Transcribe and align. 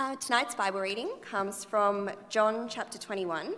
Uh, 0.00 0.16
tonight's 0.16 0.54
Bible 0.54 0.80
reading 0.80 1.10
comes 1.20 1.62
from 1.62 2.08
John 2.30 2.70
chapter 2.70 2.96
21, 2.96 3.52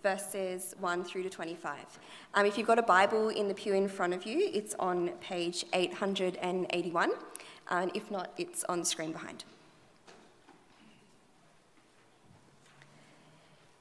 verses 0.00 0.76
1 0.78 1.02
through 1.02 1.24
to 1.24 1.28
25. 1.28 1.98
Um, 2.34 2.46
if 2.46 2.56
you've 2.56 2.68
got 2.68 2.78
a 2.78 2.82
Bible 2.82 3.30
in 3.30 3.48
the 3.48 3.54
pew 3.54 3.74
in 3.74 3.88
front 3.88 4.14
of 4.14 4.24
you, 4.24 4.48
it's 4.54 4.76
on 4.78 5.08
page 5.20 5.64
881, 5.72 7.10
and 7.70 7.90
if 7.96 8.12
not, 8.12 8.32
it's 8.36 8.62
on 8.68 8.78
the 8.78 8.84
screen 8.84 9.10
behind. 9.10 9.42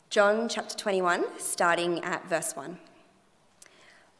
John 0.10 0.50
chapter 0.50 0.76
21, 0.76 1.24
starting 1.38 2.04
at 2.04 2.28
verse 2.28 2.56
1. 2.56 2.80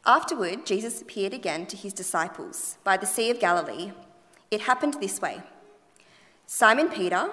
Afterward, 0.06 0.64
Jesus 0.64 1.02
appeared 1.02 1.34
again 1.34 1.66
to 1.66 1.76
his 1.76 1.92
disciples 1.92 2.78
by 2.84 2.96
the 2.96 3.06
Sea 3.06 3.32
of 3.32 3.40
Galilee. 3.40 3.90
It 4.52 4.60
happened 4.60 4.98
this 5.00 5.20
way 5.20 5.42
Simon 6.46 6.90
Peter, 6.90 7.32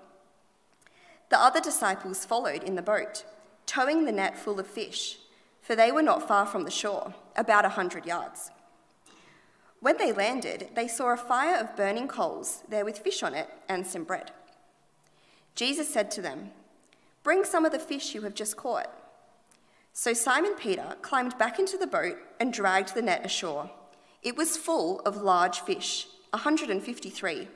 The 1.31 1.39
other 1.39 1.61
disciples 1.61 2.25
followed 2.25 2.61
in 2.61 2.75
the 2.75 2.81
boat, 2.81 3.23
towing 3.65 4.03
the 4.03 4.11
net 4.11 4.37
full 4.37 4.59
of 4.59 4.67
fish, 4.67 5.17
for 5.61 5.77
they 5.77 5.89
were 5.89 6.01
not 6.01 6.27
far 6.27 6.45
from 6.45 6.65
the 6.65 6.69
shore, 6.69 7.13
about 7.37 7.63
a 7.63 7.69
hundred 7.69 8.05
yards. 8.05 8.51
When 9.79 9.97
they 9.97 10.11
landed, 10.11 10.71
they 10.75 10.89
saw 10.89 11.13
a 11.13 11.17
fire 11.17 11.55
of 11.55 11.77
burning 11.77 12.09
coals 12.09 12.63
there 12.67 12.83
with 12.83 12.99
fish 12.99 13.23
on 13.23 13.33
it 13.33 13.47
and 13.69 13.87
some 13.87 14.03
bread. 14.03 14.31
Jesus 15.55 15.87
said 15.87 16.11
to 16.11 16.21
them, 16.21 16.51
Bring 17.23 17.45
some 17.45 17.63
of 17.63 17.71
the 17.71 17.79
fish 17.79 18.13
you 18.13 18.23
have 18.23 18.35
just 18.35 18.57
caught. 18.57 18.89
So 19.93 20.11
Simon 20.11 20.55
Peter 20.55 20.97
climbed 21.01 21.37
back 21.37 21.59
into 21.59 21.77
the 21.77 21.87
boat 21.87 22.17
and 22.41 22.51
dragged 22.51 22.93
the 22.93 23.01
net 23.01 23.25
ashore. 23.25 23.71
It 24.21 24.35
was 24.35 24.57
full 24.57 24.99
of 25.01 25.21
large 25.21 25.61
fish, 25.61 26.07
153. 26.31 27.47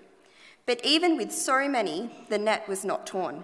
But 0.65 0.79
even 0.85 1.17
with 1.17 1.33
so 1.33 1.67
many, 1.67 2.09
the 2.29 2.37
net 2.37 2.69
was 2.69 2.85
not 2.85 3.05
torn. 3.05 3.43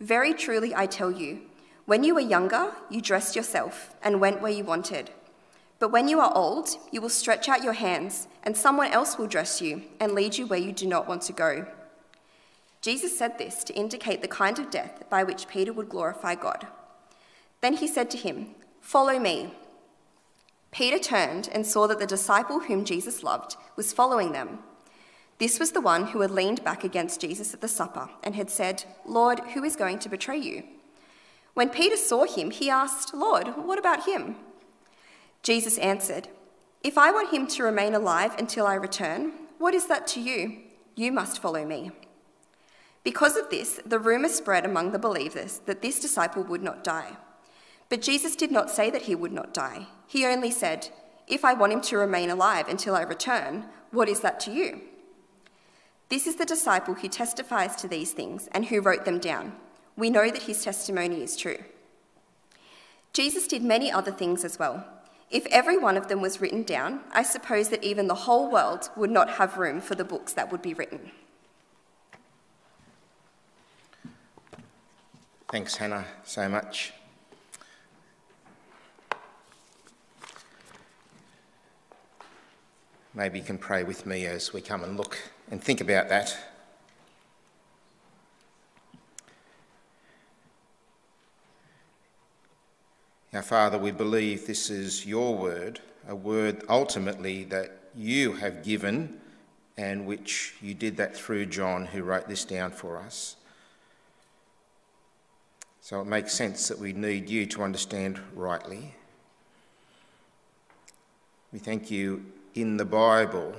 Very 0.00 0.34
truly 0.34 0.74
I 0.74 0.86
tell 0.86 1.10
you, 1.10 1.42
when 1.86 2.04
you 2.04 2.14
were 2.14 2.20
younger, 2.20 2.72
you 2.90 3.00
dressed 3.00 3.36
yourself 3.36 3.94
and 4.02 4.20
went 4.20 4.42
where 4.42 4.52
you 4.52 4.64
wanted. 4.64 5.10
But 5.78 5.92
when 5.92 6.08
you 6.08 6.20
are 6.20 6.34
old, 6.34 6.70
you 6.90 7.00
will 7.00 7.08
stretch 7.08 7.48
out 7.48 7.62
your 7.62 7.74
hands, 7.74 8.28
and 8.42 8.56
someone 8.56 8.92
else 8.92 9.18
will 9.18 9.26
dress 9.26 9.60
you 9.60 9.82
and 10.00 10.12
lead 10.12 10.36
you 10.36 10.46
where 10.46 10.58
you 10.58 10.72
do 10.72 10.86
not 10.86 11.06
want 11.06 11.22
to 11.22 11.32
go. 11.32 11.66
Jesus 12.80 13.16
said 13.16 13.38
this 13.38 13.64
to 13.64 13.74
indicate 13.74 14.22
the 14.22 14.28
kind 14.28 14.58
of 14.58 14.70
death 14.70 15.04
by 15.10 15.22
which 15.22 15.48
Peter 15.48 15.72
would 15.72 15.88
glorify 15.88 16.34
God. 16.34 16.66
Then 17.60 17.74
he 17.74 17.86
said 17.86 18.10
to 18.10 18.18
him, 18.18 18.54
Follow 18.80 19.18
me. 19.18 19.52
Peter 20.70 20.98
turned 20.98 21.48
and 21.52 21.66
saw 21.66 21.86
that 21.86 21.98
the 21.98 22.06
disciple 22.06 22.60
whom 22.60 22.84
Jesus 22.84 23.22
loved 23.22 23.56
was 23.76 23.92
following 23.92 24.32
them. 24.32 24.58
This 25.38 25.58
was 25.58 25.72
the 25.72 25.80
one 25.80 26.08
who 26.08 26.20
had 26.20 26.30
leaned 26.30 26.64
back 26.64 26.82
against 26.82 27.20
Jesus 27.20 27.52
at 27.52 27.60
the 27.60 27.68
supper 27.68 28.08
and 28.22 28.34
had 28.34 28.50
said, 28.50 28.84
Lord, 29.04 29.40
who 29.54 29.62
is 29.64 29.76
going 29.76 29.98
to 30.00 30.08
betray 30.08 30.38
you? 30.38 30.64
When 31.54 31.68
Peter 31.68 31.96
saw 31.96 32.24
him, 32.24 32.50
he 32.50 32.70
asked, 32.70 33.14
Lord, 33.14 33.48
what 33.56 33.78
about 33.78 34.06
him? 34.06 34.36
Jesus 35.42 35.78
answered, 35.78 36.28
If 36.82 36.98
I 36.98 37.10
want 37.10 37.32
him 37.32 37.46
to 37.48 37.62
remain 37.62 37.94
alive 37.94 38.34
until 38.38 38.66
I 38.66 38.74
return, 38.74 39.32
what 39.58 39.74
is 39.74 39.86
that 39.86 40.06
to 40.08 40.20
you? 40.20 40.58
You 40.94 41.12
must 41.12 41.40
follow 41.40 41.64
me. 41.64 41.92
Because 43.04 43.36
of 43.36 43.50
this, 43.50 43.80
the 43.86 43.98
rumour 43.98 44.28
spread 44.28 44.64
among 44.64 44.92
the 44.92 44.98
believers 44.98 45.60
that 45.66 45.82
this 45.82 46.00
disciple 46.00 46.42
would 46.44 46.62
not 46.62 46.82
die. 46.82 47.16
But 47.88 48.02
Jesus 48.02 48.34
did 48.34 48.50
not 48.50 48.70
say 48.70 48.90
that 48.90 49.02
he 49.02 49.14
would 49.14 49.32
not 49.32 49.54
die. 49.54 49.86
He 50.06 50.26
only 50.26 50.50
said, 50.50 50.88
If 51.26 51.44
I 51.44 51.54
want 51.54 51.72
him 51.72 51.80
to 51.82 51.98
remain 51.98 52.30
alive 52.30 52.68
until 52.68 52.96
I 52.96 53.02
return, 53.02 53.66
what 53.92 54.08
is 54.08 54.20
that 54.20 54.40
to 54.40 54.50
you? 54.50 54.80
This 56.08 56.26
is 56.26 56.36
the 56.36 56.44
disciple 56.44 56.94
who 56.94 57.08
testifies 57.08 57.74
to 57.76 57.88
these 57.88 58.12
things 58.12 58.48
and 58.52 58.66
who 58.66 58.80
wrote 58.80 59.04
them 59.04 59.18
down. 59.18 59.52
We 59.96 60.10
know 60.10 60.30
that 60.30 60.42
his 60.42 60.62
testimony 60.62 61.22
is 61.22 61.36
true. 61.36 61.58
Jesus 63.12 63.46
did 63.46 63.62
many 63.62 63.90
other 63.90 64.12
things 64.12 64.44
as 64.44 64.58
well. 64.58 64.86
If 65.30 65.46
every 65.46 65.76
one 65.76 65.96
of 65.96 66.06
them 66.06 66.20
was 66.20 66.40
written 66.40 66.62
down, 66.62 67.00
I 67.12 67.24
suppose 67.24 67.70
that 67.70 67.82
even 67.82 68.06
the 68.06 68.14
whole 68.14 68.50
world 68.50 68.90
would 68.96 69.10
not 69.10 69.30
have 69.30 69.58
room 69.58 69.80
for 69.80 69.96
the 69.96 70.04
books 70.04 70.32
that 70.34 70.52
would 70.52 70.62
be 70.62 70.74
written. 70.74 71.10
Thanks, 75.48 75.76
Hannah, 75.76 76.04
so 76.24 76.48
much. 76.48 76.92
Maybe 83.14 83.38
you 83.38 83.44
can 83.44 83.58
pray 83.58 83.82
with 83.82 84.06
me 84.06 84.26
as 84.26 84.52
we 84.52 84.60
come 84.60 84.84
and 84.84 84.96
look 84.96 85.18
and 85.50 85.62
think 85.62 85.80
about 85.80 86.08
that. 86.08 86.36
Now, 93.32 93.42
Father, 93.42 93.76
we 93.76 93.90
believe 93.90 94.46
this 94.46 94.70
is 94.70 95.04
your 95.04 95.36
word, 95.36 95.80
a 96.08 96.14
word 96.14 96.64
ultimately 96.68 97.44
that 97.44 97.78
you 97.94 98.32
have 98.34 98.64
given 98.64 99.20
and 99.76 100.06
which 100.06 100.54
you 100.62 100.72
did 100.72 100.96
that 100.96 101.14
through 101.14 101.46
John, 101.46 101.86
who 101.86 102.02
wrote 102.02 102.28
this 102.28 102.44
down 102.44 102.70
for 102.70 102.96
us. 102.96 103.36
So 105.82 106.00
it 106.00 106.06
makes 106.06 106.32
sense 106.32 106.66
that 106.68 106.78
we 106.78 106.92
need 106.92 107.28
you 107.28 107.46
to 107.46 107.62
understand 107.62 108.18
rightly. 108.34 108.94
We 111.52 111.58
thank 111.58 111.90
you 111.90 112.24
in 112.54 112.76
the 112.76 112.84
Bible, 112.84 113.54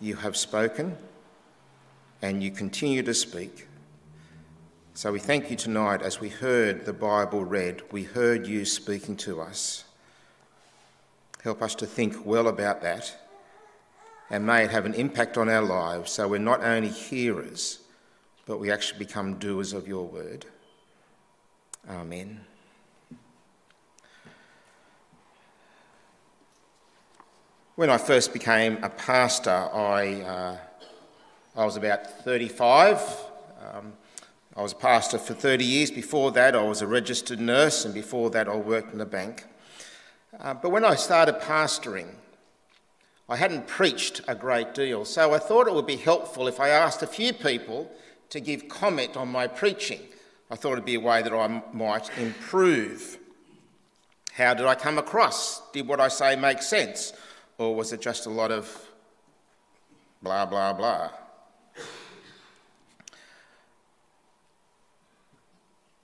you 0.00 0.16
have 0.16 0.36
spoken 0.36 0.96
and 2.22 2.42
you 2.42 2.50
continue 2.50 3.02
to 3.02 3.14
speak. 3.14 3.66
So 4.94 5.12
we 5.12 5.18
thank 5.18 5.50
you 5.50 5.56
tonight 5.56 6.02
as 6.02 6.20
we 6.20 6.28
heard 6.28 6.84
the 6.84 6.92
Bible 6.92 7.44
read, 7.44 7.82
we 7.90 8.04
heard 8.04 8.46
you 8.46 8.64
speaking 8.64 9.16
to 9.18 9.40
us. 9.40 9.84
Help 11.42 11.62
us 11.62 11.74
to 11.76 11.86
think 11.86 12.26
well 12.26 12.48
about 12.48 12.82
that 12.82 13.16
and 14.30 14.46
may 14.46 14.64
it 14.64 14.70
have 14.70 14.86
an 14.86 14.94
impact 14.94 15.36
on 15.36 15.48
our 15.48 15.62
lives 15.62 16.12
so 16.12 16.28
we're 16.28 16.38
not 16.38 16.62
only 16.62 16.88
hearers, 16.88 17.80
but 18.46 18.58
we 18.58 18.70
actually 18.70 18.98
become 18.98 19.38
doers 19.38 19.72
of 19.72 19.88
your 19.88 20.06
word. 20.06 20.46
Amen. 21.88 22.40
When 27.80 27.88
I 27.88 27.96
first 27.96 28.34
became 28.34 28.76
a 28.84 28.90
pastor, 28.90 29.48
I, 29.72 30.20
uh, 30.20 30.56
I 31.56 31.64
was 31.64 31.78
about 31.78 32.06
35. 32.24 33.00
Um, 33.72 33.94
I 34.54 34.60
was 34.60 34.72
a 34.72 34.76
pastor 34.76 35.16
for 35.16 35.32
30 35.32 35.64
years. 35.64 35.90
Before 35.90 36.30
that, 36.32 36.54
I 36.54 36.62
was 36.62 36.82
a 36.82 36.86
registered 36.86 37.40
nurse, 37.40 37.86
and 37.86 37.94
before 37.94 38.28
that, 38.32 38.48
I 38.48 38.56
worked 38.56 38.92
in 38.92 39.00
a 39.00 39.06
bank. 39.06 39.46
Uh, 40.38 40.52
but 40.52 40.68
when 40.68 40.84
I 40.84 40.94
started 40.94 41.40
pastoring, 41.40 42.08
I 43.30 43.36
hadn't 43.36 43.66
preached 43.66 44.20
a 44.28 44.34
great 44.34 44.74
deal, 44.74 45.06
so 45.06 45.32
I 45.32 45.38
thought 45.38 45.66
it 45.66 45.72
would 45.72 45.86
be 45.86 45.96
helpful 45.96 46.48
if 46.48 46.60
I 46.60 46.68
asked 46.68 47.02
a 47.02 47.06
few 47.06 47.32
people 47.32 47.90
to 48.28 48.40
give 48.40 48.68
comment 48.68 49.16
on 49.16 49.28
my 49.28 49.46
preaching. 49.46 50.02
I 50.50 50.56
thought 50.56 50.72
it'd 50.72 50.84
be 50.84 50.96
a 50.96 51.00
way 51.00 51.22
that 51.22 51.32
I 51.32 51.62
might 51.72 52.10
improve. 52.18 53.16
How 54.34 54.52
did 54.52 54.66
I 54.66 54.74
come 54.74 54.98
across? 54.98 55.62
Did 55.72 55.88
what 55.88 55.98
I 55.98 56.08
say 56.08 56.36
make 56.36 56.60
sense? 56.60 57.14
Or 57.60 57.74
was 57.74 57.92
it 57.92 58.00
just 58.00 58.24
a 58.24 58.30
lot 58.30 58.50
of 58.50 58.74
blah, 60.22 60.46
blah, 60.46 60.72
blah? 60.72 61.10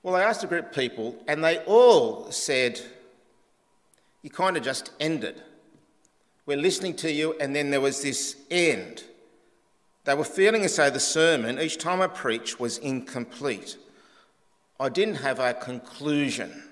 Well, 0.02 0.16
I 0.16 0.20
asked 0.20 0.44
a 0.44 0.46
group 0.46 0.66
of 0.66 0.72
people, 0.72 1.16
and 1.26 1.42
they 1.42 1.60
all 1.60 2.30
said, 2.30 2.78
You 4.20 4.28
kind 4.28 4.58
of 4.58 4.64
just 4.64 4.92
ended. 5.00 5.40
We're 6.44 6.58
listening 6.58 6.94
to 6.96 7.10
you, 7.10 7.34
and 7.40 7.56
then 7.56 7.70
there 7.70 7.80
was 7.80 8.02
this 8.02 8.36
end. 8.50 9.04
They 10.04 10.12
were 10.14 10.24
feeling 10.24 10.62
as 10.62 10.76
though 10.76 10.90
the 10.90 11.00
sermon, 11.00 11.58
each 11.58 11.78
time 11.78 12.02
I 12.02 12.08
preached, 12.08 12.60
was 12.60 12.76
incomplete. 12.76 13.78
I 14.78 14.90
didn't 14.90 15.16
have 15.16 15.40
a 15.40 15.54
conclusion. 15.54 16.64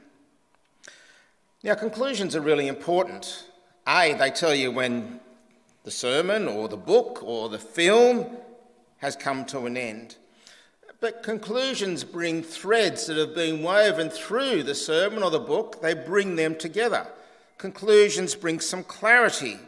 Now, 1.63 1.75
conclusions 1.75 2.37
are 2.37 2.43
really 2.43 2.69
important. 2.69 3.45
A, 3.87 4.15
they 4.15 4.31
tell 4.31 4.55
you 4.55 4.71
when 4.71 5.21
the 5.85 5.91
sermon 5.91 6.49
or 6.49 6.69
the 6.69 6.77
book 6.77 7.23
or 7.23 7.49
the 7.49 7.59
film 7.59 8.27
has 8.99 9.15
come 9.15 9.45
to 9.47 9.67
an 9.67 9.77
end. 9.77 10.17
But 11.01 11.23
conclusions 11.23 12.03
bring 12.03 12.43
threads 12.43 13.07
that 13.07 13.19
have 13.19 13.35
been 13.35 13.63
woven 13.63 14.09
through 14.09 14.63
the 14.63 14.75
sermon 14.75 15.23
or 15.23 15.31
the 15.31 15.39
book, 15.39 15.83
they 15.83 15.93
bring 15.93 16.37
them 16.37 16.57
together. 16.57 17.07
Conclusions 17.59 18.35
bring 18.35 18.59
some 18.61 18.83
clarity. 18.83 19.59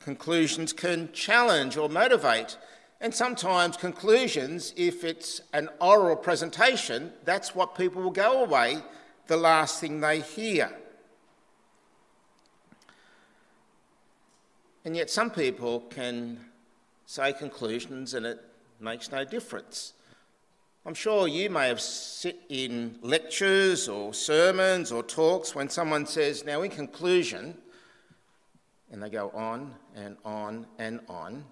Conclusions 0.00 0.72
can 0.72 1.12
challenge 1.12 1.76
or 1.76 1.88
motivate. 1.88 2.58
And 3.00 3.14
sometimes 3.14 3.76
conclusions, 3.76 4.72
if 4.76 5.04
it's 5.04 5.40
an 5.52 5.68
oral 5.80 6.16
presentation, 6.16 7.12
that's 7.24 7.54
what 7.54 7.76
people 7.76 8.02
will 8.02 8.10
go 8.10 8.42
away, 8.42 8.78
the 9.28 9.36
last 9.36 9.80
thing 9.80 10.00
they 10.00 10.20
hear. 10.20 10.76
And 14.88 14.96
yet 14.96 15.10
some 15.10 15.28
people 15.30 15.80
can 15.80 16.40
say 17.04 17.34
conclusions 17.34 18.14
and 18.14 18.24
it 18.24 18.42
makes 18.80 19.12
no 19.12 19.22
difference. 19.22 19.92
I'm 20.86 20.94
sure 20.94 21.28
you 21.28 21.50
may 21.50 21.68
have 21.68 21.78
sit 21.78 22.40
in 22.48 22.98
lectures 23.02 23.86
or 23.86 24.14
sermons 24.14 24.90
or 24.90 25.02
talks 25.02 25.54
when 25.54 25.68
someone 25.68 26.06
says, 26.06 26.46
now 26.46 26.62
in 26.62 26.70
conclusion, 26.70 27.58
and 28.90 29.02
they 29.02 29.10
go 29.10 29.28
on 29.34 29.74
and 29.94 30.16
on 30.24 30.66
and 30.78 31.00
on. 31.06 31.44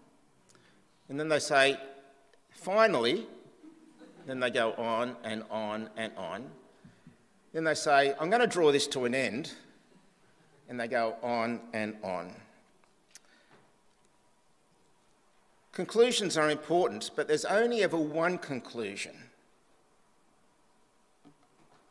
And 1.10 1.20
then 1.20 1.28
they 1.28 1.38
say, 1.38 1.78
finally, 2.52 3.26
then 4.26 4.40
they 4.40 4.48
go 4.48 4.72
on 4.78 5.14
and 5.24 5.44
on 5.50 5.90
and 5.98 6.10
on. 6.16 6.46
Then 7.52 7.64
they 7.64 7.74
say, 7.74 8.14
I'm 8.18 8.30
going 8.30 8.40
to 8.40 8.46
draw 8.46 8.72
this 8.72 8.86
to 8.86 9.04
an 9.04 9.14
end. 9.14 9.52
And 10.70 10.80
they 10.80 10.88
go 10.88 11.16
on 11.22 11.60
and 11.74 11.96
on. 12.02 12.34
Conclusions 15.76 16.38
are 16.38 16.48
important, 16.48 17.10
but 17.14 17.28
there's 17.28 17.44
only 17.44 17.82
ever 17.82 17.98
one 17.98 18.38
conclusion. 18.38 19.14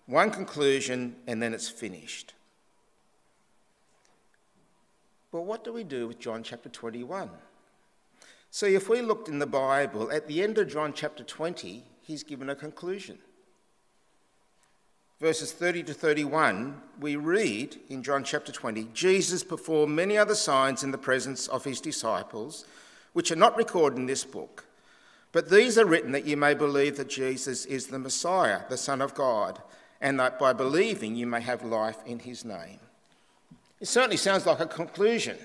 One 0.08 0.32
conclusion, 0.32 1.18
and 1.28 1.40
then 1.40 1.54
it's 1.54 1.70
finished. 1.70 2.34
But 5.32 5.42
what 5.42 5.64
do 5.64 5.72
we 5.72 5.84
do 5.84 6.08
with 6.08 6.18
John 6.18 6.42
chapter 6.42 6.68
21? 6.68 7.30
See, 8.50 8.74
if 8.74 8.90
we 8.90 9.04
looked 9.04 9.30
in 9.30 9.38
the 9.38 9.46
Bible, 9.46 10.12
at 10.12 10.28
the 10.28 10.42
end 10.42 10.58
of 10.58 10.68
John 10.68 10.92
chapter 10.92 11.24
20, 11.24 11.84
he's 12.02 12.24
given 12.24 12.50
a 12.50 12.56
conclusion. 12.56 13.20
Verses 15.20 15.52
30 15.52 15.84
to 15.84 15.94
31, 15.94 16.82
we 17.00 17.18
read 17.18 17.78
in 17.90 18.02
John 18.02 18.24
chapter 18.24 18.52
20 18.52 18.90
Jesus 18.96 19.44
performed 19.44 19.96
many 19.96 20.18
other 20.18 20.34
signs 20.34 20.82
in 20.82 20.90
the 20.90 20.98
presence 20.98 21.48
of 21.48 21.66
his 21.66 21.80
disciples, 21.80 22.66
which 23.16 23.32
are 23.32 23.36
not 23.36 23.58
recorded 23.58 23.98
in 23.98 24.06
this 24.06 24.24
book. 24.24 24.66
But 25.32 25.50
these 25.50 25.78
are 25.78 25.86
written 25.86 26.12
that 26.12 26.26
you 26.26 26.38
may 26.38 26.54
believe 26.54 26.98
that 26.98 27.10
Jesus 27.10 27.66
is 27.66 27.88
the 27.88 28.00
Messiah, 28.00 28.62
the 28.70 28.78
Son 28.78 29.02
of 29.02 29.16
God 29.16 29.62
and 30.02 30.20
that 30.20 30.38
by 30.38 30.54
believing 30.54 31.16
you 31.16 31.26
may 31.26 31.42
have 31.42 31.64
life 31.64 31.98
in 32.06 32.20
his 32.20 32.46
name. 32.46 32.80
It 33.80 33.88
certainly 33.88 34.18
sounds 34.18 34.46
like 34.46 34.60
a 34.60 34.68
conclusion. 34.68 35.38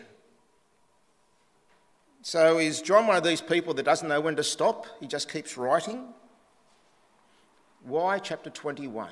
So, 2.22 2.58
is 2.58 2.82
John 2.82 3.06
one 3.06 3.16
of 3.16 3.24
these 3.24 3.40
people 3.40 3.72
that 3.74 3.84
doesn't 3.84 4.08
know 4.08 4.20
when 4.20 4.36
to 4.36 4.44
stop? 4.44 4.86
He 5.00 5.06
just 5.06 5.30
keeps 5.32 5.56
writing? 5.56 6.08
Why 7.82 8.18
chapter 8.18 8.50
21? 8.50 9.08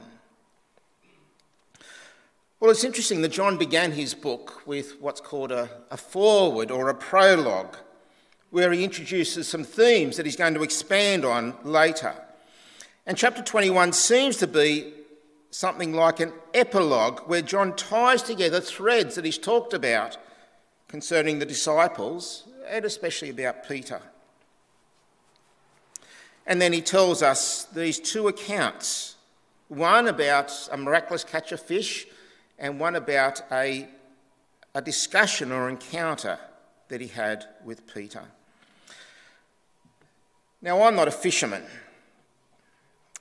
Well, 2.61 2.70
it's 2.70 2.84
interesting 2.84 3.22
that 3.22 3.31
John 3.31 3.56
began 3.56 3.93
his 3.93 4.14
book 4.14 4.66
with 4.66 5.00
what's 5.00 5.20
called 5.20 5.52
a, 5.52 5.70
a 5.90 5.96
foreword 5.96 6.70
or 6.70 6.90
a 6.90 6.94
prologue, 6.94 7.78
where 8.50 8.73
he 8.73 8.85
introduces 8.85 9.47
some 9.47 9.65
themes 9.65 10.17
that 10.17 10.27
he's 10.27 10.37
going 10.37 10.55
to 10.55 10.62
expand 10.62 11.25
on 11.25 11.55
later. 11.65 12.15
And 13.06 13.17
chapter 13.17 13.43
21 13.43 13.93
seems 13.93 14.37
to 14.38 14.47
be 14.47 14.93
something 15.50 15.93
like 15.93 16.21
an 16.21 16.33
epilogue 16.55 17.21
where 17.21 17.43
John 17.43 17.75
ties 17.75 18.23
together 18.23 18.61
threads 18.61 19.14
that 19.14 19.25
he's 19.25 19.38
talked 19.38 19.73
about 19.73 20.17
concerning 20.88 21.38
the 21.38 21.47
disciples 21.47 22.45
and 22.69 22.85
especially 22.85 23.31
about 23.31 23.67
Peter. 23.67 24.00
And 26.47 26.61
then 26.61 26.73
he 26.73 26.81
tells 26.81 27.23
us 27.23 27.64
these 27.64 27.99
two 27.99 28.28
accounts 28.28 29.17
one 29.69 30.09
about 30.09 30.69
a 30.73 30.76
miraculous 30.76 31.25
catch 31.25 31.52
of 31.52 31.61
fish, 31.61 32.07
and 32.59 32.81
one 32.81 32.97
about 32.97 33.43
a, 33.52 33.87
a 34.75 34.83
discussion 34.83 35.52
or 35.52 35.69
encounter 35.69 36.38
that 36.88 37.00
he 37.00 37.07
had 37.07 37.45
with 37.64 37.87
Peter. 37.87 38.23
Now, 40.61 40.83
I'm 40.83 40.97
not 40.97 41.07
a 41.07 41.12
fisherman. 41.12 41.62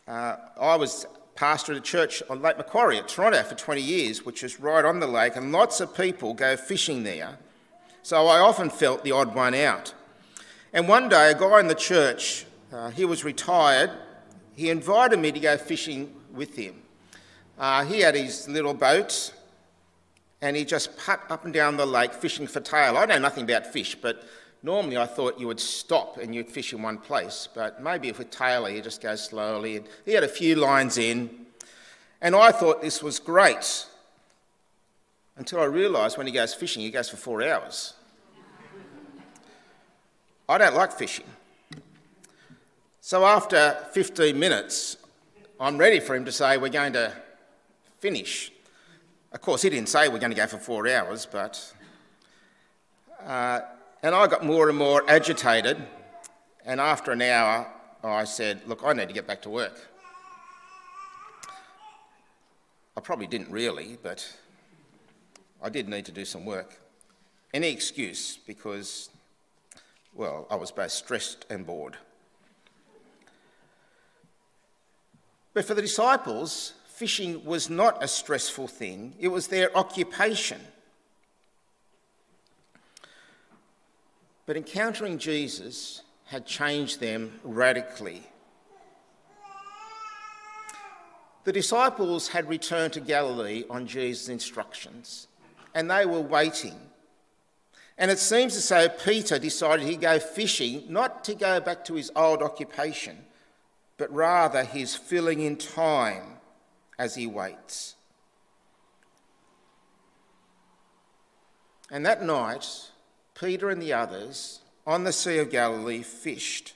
Uh, 0.08 0.38
I 0.60 0.76
was 0.76 1.06
pastor 1.36 1.74
of 1.74 1.78
a 1.78 1.82
church 1.82 2.24
on 2.32 2.42
Lake 2.42 2.58
Macquarie 2.58 2.98
at 2.98 3.08
Toronto 3.08 3.44
for 3.44 3.54
20 3.54 3.80
years, 3.80 4.26
which 4.26 4.44
is 4.44 4.60
right 4.60 4.84
on 4.84 5.00
the 5.00 5.06
lake, 5.06 5.36
and 5.36 5.52
lots 5.52 5.80
of 5.80 5.96
people 5.96 6.34
go 6.34 6.58
fishing 6.58 7.04
there. 7.04 7.38
So 8.02 8.26
I 8.26 8.40
often 8.40 8.72
felt 8.72 9.04
the 9.04 9.12
odd 9.12 9.36
one 9.36 9.54
out. 9.54 9.94
And 10.74 10.88
one 10.88 11.10
day, 11.10 11.30
a 11.30 11.36
guy 11.36 11.60
in 11.60 11.68
the 11.68 11.76
church, 11.76 12.48
uh, 12.74 12.90
he 12.90 13.06
was 13.06 13.24
retired, 13.24 13.92
he 14.56 14.72
invited 14.72 15.20
me 15.20 15.32
to 15.32 15.40
go 15.40 15.58
fishing 15.58 16.16
with 16.34 16.56
him. 16.56 16.82
Uh, 17.60 17.86
he 17.86 18.00
had 18.00 18.16
his 18.16 18.48
little 18.48 18.74
boat 18.74 19.32
and 20.42 20.56
he 20.56 20.66
just 20.66 20.98
put 20.98 21.20
up 21.30 21.46
and 21.46 21.54
down 21.54 21.78
the 21.78 21.86
lake 21.86 22.14
fishing 22.14 22.48
for 22.48 22.60
tail. 22.60 22.98
I 22.98 23.06
know 23.06 23.20
nothing 23.20 23.44
about 23.44 23.68
fish, 23.68 23.96
but 23.96 24.24
Normally, 24.64 24.98
I 24.98 25.06
thought 25.06 25.40
you 25.40 25.48
would 25.48 25.60
stop 25.60 26.18
and 26.18 26.34
you'd 26.34 26.50
fish 26.50 26.74
in 26.74 26.82
one 26.82 26.98
place, 26.98 27.48
but 27.54 27.82
maybe 27.82 28.10
if 28.10 28.18
with 28.18 28.32
tailor, 28.32 28.70
you 28.70 28.82
just 28.82 29.02
go 29.02 29.16
slowly. 29.16 29.78
And 29.78 29.88
he 30.06 30.14
had 30.14 30.24
a 30.24 30.28
few 30.28 30.56
lines 30.56 30.98
in, 30.98 31.30
and 32.22 32.36
I 32.36 32.52
thought 32.52 32.82
this 32.82 33.04
was 33.04 33.20
great 33.20 33.86
until 35.38 35.60
I 35.60 35.66
realised 35.66 36.18
when 36.18 36.26
he 36.28 36.34
goes 36.34 36.54
fishing, 36.54 36.82
he 36.82 36.90
goes 36.90 37.10
for 37.10 37.18
four 37.18 37.44
hours. 37.44 37.94
I 40.50 40.58
don't 40.58 40.76
like 40.76 40.94
fishing. 40.94 41.26
So 43.02 43.26
after 43.26 43.78
15 43.92 44.38
minutes, 44.38 44.98
I'm 45.60 45.78
ready 45.78 46.00
for 46.00 46.16
him 46.16 46.26
to 46.26 46.32
say, 46.32 46.58
We're 46.58 46.70
going 46.70 46.94
to 46.94 47.14
finish. 48.00 48.52
Of 49.32 49.42
course, 49.42 49.62
he 49.62 49.70
didn't 49.70 49.90
say 49.90 50.08
we're 50.08 50.20
going 50.20 50.32
to 50.32 50.38
go 50.38 50.48
for 50.48 50.58
four 50.58 50.88
hours, 50.88 51.26
but 51.26 51.74
uh, 53.26 53.60
and 54.08 54.16
I 54.16 54.26
got 54.26 54.46
more 54.46 54.70
and 54.70 54.78
more 54.78 55.04
agitated. 55.10 55.76
And 56.64 56.80
after 56.80 57.12
an 57.12 57.22
hour, 57.22 57.68
I 58.02 58.24
said, 58.24 58.62
Look, 58.66 58.82
I 58.86 58.94
need 58.94 59.10
to 59.10 59.14
get 59.14 59.28
back 59.28 59.42
to 59.42 59.50
work. 59.50 59.78
I 62.96 63.02
probably 63.02 63.28
didn't 63.28 63.52
really, 63.52 63.98
but 64.02 64.26
I 65.62 65.68
did 65.68 65.90
need 65.90 66.06
to 66.06 66.14
do 66.14 66.24
some 66.24 66.46
work. 66.46 66.80
Any 67.54 67.70
excuse 67.70 68.38
because, 68.48 69.10
well, 70.14 70.48
I 70.50 70.56
was 70.56 70.72
both 70.72 70.92
stressed 70.92 71.46
and 71.50 71.66
bored. 71.66 71.98
But 75.54 75.66
for 75.66 75.74
the 75.74 75.82
disciples, 75.82 76.76
fishing 76.88 77.44
was 77.44 77.70
not 77.70 78.02
a 78.02 78.08
stressful 78.08 78.70
thing, 78.70 79.16
it 79.20 79.28
was 79.28 79.50
their 79.50 79.78
occupation. 79.78 80.62
But 84.48 84.58
encountering 84.58 85.20
Jesus 85.20 86.02
had 86.26 86.48
changed 86.48 87.00
them 87.00 87.40
radically. 87.44 88.24
The 91.44 91.52
disciples 91.52 92.30
had 92.30 92.50
returned 92.50 92.94
to 92.94 93.02
Galilee 93.02 93.66
on 93.70 93.88
Jesus' 93.88 94.30
instructions, 94.30 95.28
and 95.76 95.92
they 95.92 96.06
were 96.06 96.22
waiting. 96.22 96.80
And 97.98 98.10
it 98.10 98.20
seems 98.20 98.56
as 98.56 98.70
though 98.70 98.90
Peter 98.90 99.38
decided 99.38 99.86
he'd 99.86 100.02
go 100.02 100.18
fishing 100.18 100.86
not 100.88 101.24
to 101.26 101.36
go 101.36 101.60
back 101.60 101.84
to 101.86 101.96
his 101.96 102.12
old 102.16 102.42
occupation, 102.42 103.26
but 103.98 104.12
rather 104.14 104.64
he's 104.64 104.96
filling 104.96 105.42
in 105.42 105.58
time 105.58 106.38
as 106.98 107.16
he 107.16 107.28
waits. 107.28 107.96
And 111.90 112.06
that 112.06 112.24
night, 112.24 112.92
Peter 113.40 113.70
and 113.70 113.82
the 113.82 113.94
others 113.94 114.62
on 114.86 115.04
the 115.04 115.14
Sea 115.14 115.38
of 115.38 115.52
Galilee 115.52 116.02
fished. 116.02 116.74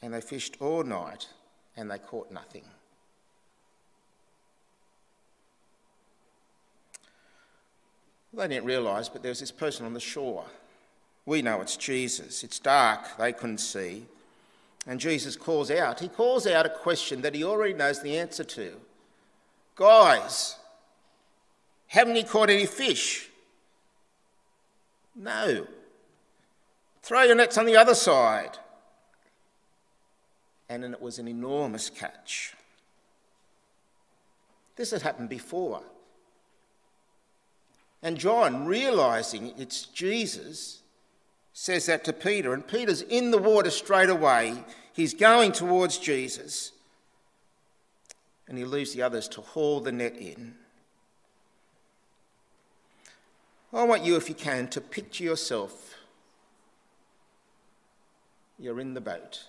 And 0.00 0.14
they 0.14 0.20
fished 0.20 0.56
all 0.60 0.82
night 0.82 1.28
and 1.76 1.90
they 1.90 1.98
caught 1.98 2.30
nothing. 2.32 2.64
They 8.34 8.48
didn't 8.48 8.64
realise, 8.64 9.08
but 9.08 9.22
there 9.22 9.30
was 9.30 9.40
this 9.40 9.52
person 9.52 9.84
on 9.84 9.92
the 9.92 10.00
shore. 10.00 10.44
We 11.26 11.42
know 11.42 11.60
it's 11.60 11.76
Jesus. 11.76 12.42
It's 12.42 12.58
dark, 12.58 13.16
they 13.18 13.32
couldn't 13.32 13.58
see. 13.58 14.06
And 14.86 14.98
Jesus 14.98 15.36
calls 15.36 15.70
out. 15.70 16.00
He 16.00 16.08
calls 16.08 16.46
out 16.46 16.66
a 16.66 16.70
question 16.70 17.20
that 17.20 17.34
he 17.34 17.44
already 17.44 17.74
knows 17.74 18.02
the 18.02 18.18
answer 18.18 18.42
to. 18.42 18.72
Guys, 19.76 20.56
haven't 21.86 22.16
you 22.16 22.24
caught 22.24 22.50
any 22.50 22.66
fish? 22.66 23.28
No. 25.14 25.66
Throw 27.02 27.22
your 27.22 27.34
nets 27.34 27.58
on 27.58 27.66
the 27.66 27.76
other 27.76 27.94
side. 27.94 28.58
And 30.68 30.82
then 30.82 30.92
it 30.94 31.02
was 31.02 31.18
an 31.18 31.28
enormous 31.28 31.90
catch. 31.90 32.54
This 34.76 34.90
had 34.90 35.02
happened 35.02 35.28
before. 35.28 35.82
And 38.02 38.16
John, 38.18 38.64
realizing 38.64 39.52
it's 39.58 39.84
Jesus, 39.84 40.82
says 41.52 41.86
that 41.86 42.04
to 42.04 42.12
Peter. 42.12 42.54
And 42.54 42.66
Peter's 42.66 43.02
in 43.02 43.30
the 43.30 43.38
water 43.38 43.70
straight 43.70 44.08
away. 44.08 44.64
He's 44.92 45.14
going 45.14 45.52
towards 45.52 45.98
Jesus. 45.98 46.72
And 48.48 48.58
he 48.58 48.64
leaves 48.64 48.92
the 48.92 49.02
others 49.02 49.28
to 49.28 49.40
haul 49.40 49.80
the 49.80 49.92
net 49.92 50.16
in. 50.16 50.54
I 53.72 53.84
want 53.84 54.04
you, 54.04 54.16
if 54.16 54.28
you 54.28 54.34
can, 54.34 54.68
to 54.68 54.80
picture 54.80 55.24
yourself. 55.24 55.94
You're 58.58 58.80
in 58.80 58.94
the 58.94 59.00
boat. 59.00 59.44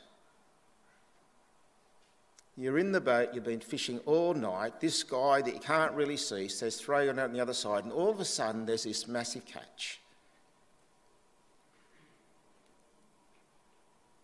You're 2.56 2.77
in 2.77 2.92
the 2.92 3.01
boat, 3.01 3.30
you've 3.34 3.44
been 3.44 3.60
fishing 3.60 4.00
all 4.06 4.36
night. 4.36 4.80
This 4.80 5.01
guy 5.01 5.42
that 5.42 5.53
you 5.53 5.60
can't 5.60 5.92
really 5.94 6.18
see 6.18 6.48
says, 6.48 6.80
throw 6.80 7.00
your 7.00 7.13
net 7.13 7.25
on 7.25 7.34
the 7.34 7.39
other 7.39 7.53
side, 7.53 7.84
and 7.84 7.92
all 7.92 8.10
of 8.10 8.20
a 8.20 8.25
sudden 8.25 8.65
there's 8.65 8.84
this 8.84 9.08
massive 9.08 9.46
catch. 9.46 10.00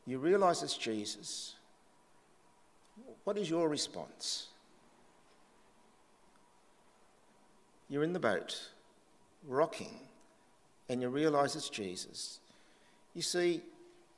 You 0.05 0.19
realise 0.19 0.61
it's 0.61 0.77
Jesus. 0.77 1.55
What 3.23 3.37
is 3.37 3.49
your 3.49 3.67
response? 3.67 4.47
You're 7.89 8.03
in 8.03 8.13
the 8.13 8.19
boat, 8.19 8.69
rocking, 9.47 9.99
and 10.87 11.01
you 11.01 11.09
realise 11.09 11.55
it's 11.55 11.69
Jesus. 11.69 12.39
You 13.13 13.21
see, 13.21 13.61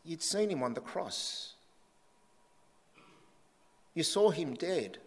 you'd 0.04 0.22
seen 0.22 0.50
him 0.50 0.64
on 0.64 0.74
the 0.74 0.82
cross. 0.82 1.54
You 3.94 4.04
saw 4.04 4.30
him 4.30 4.54
dead. 4.54 4.98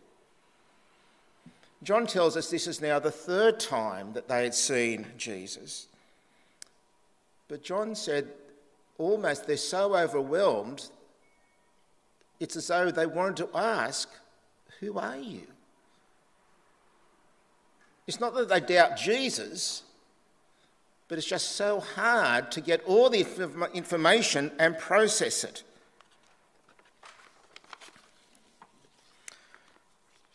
John 1.82 2.06
tells 2.06 2.36
us 2.36 2.50
this 2.50 2.66
is 2.66 2.80
now 2.80 2.98
the 2.98 3.10
third 3.10 3.60
time 3.60 4.12
that 4.14 4.28
they 4.28 4.42
had 4.44 4.54
seen 4.54 5.06
Jesus. 5.18 5.86
But 7.48 7.62
John 7.62 7.94
said 7.94 8.28
almost 8.98 9.46
they're 9.46 9.56
so 9.56 9.94
overwhelmed, 9.96 10.88
it's 12.40 12.56
as 12.56 12.68
though 12.68 12.90
they 12.90 13.06
wanted 13.06 13.36
to 13.36 13.56
ask, 13.56 14.08
Who 14.80 14.98
are 14.98 15.16
you? 15.16 15.42
It's 18.06 18.20
not 18.20 18.34
that 18.34 18.48
they 18.48 18.60
doubt 18.60 18.96
Jesus, 18.96 19.82
but 21.14 21.18
it's 21.20 21.28
just 21.28 21.52
so 21.52 21.78
hard 21.78 22.50
to 22.50 22.60
get 22.60 22.82
all 22.86 23.08
the 23.08 23.24
information 23.72 24.50
and 24.58 24.76
process 24.76 25.44
it. 25.44 25.62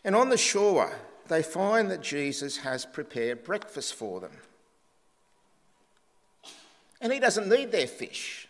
And 0.06 0.16
on 0.16 0.30
the 0.30 0.38
shore, 0.38 0.90
they 1.28 1.42
find 1.42 1.90
that 1.90 2.00
Jesus 2.00 2.56
has 2.56 2.86
prepared 2.86 3.44
breakfast 3.44 3.92
for 3.92 4.20
them. 4.20 4.32
And 7.02 7.12
he 7.12 7.20
doesn't 7.20 7.46
need 7.46 7.72
their 7.72 7.86
fish. 7.86 8.48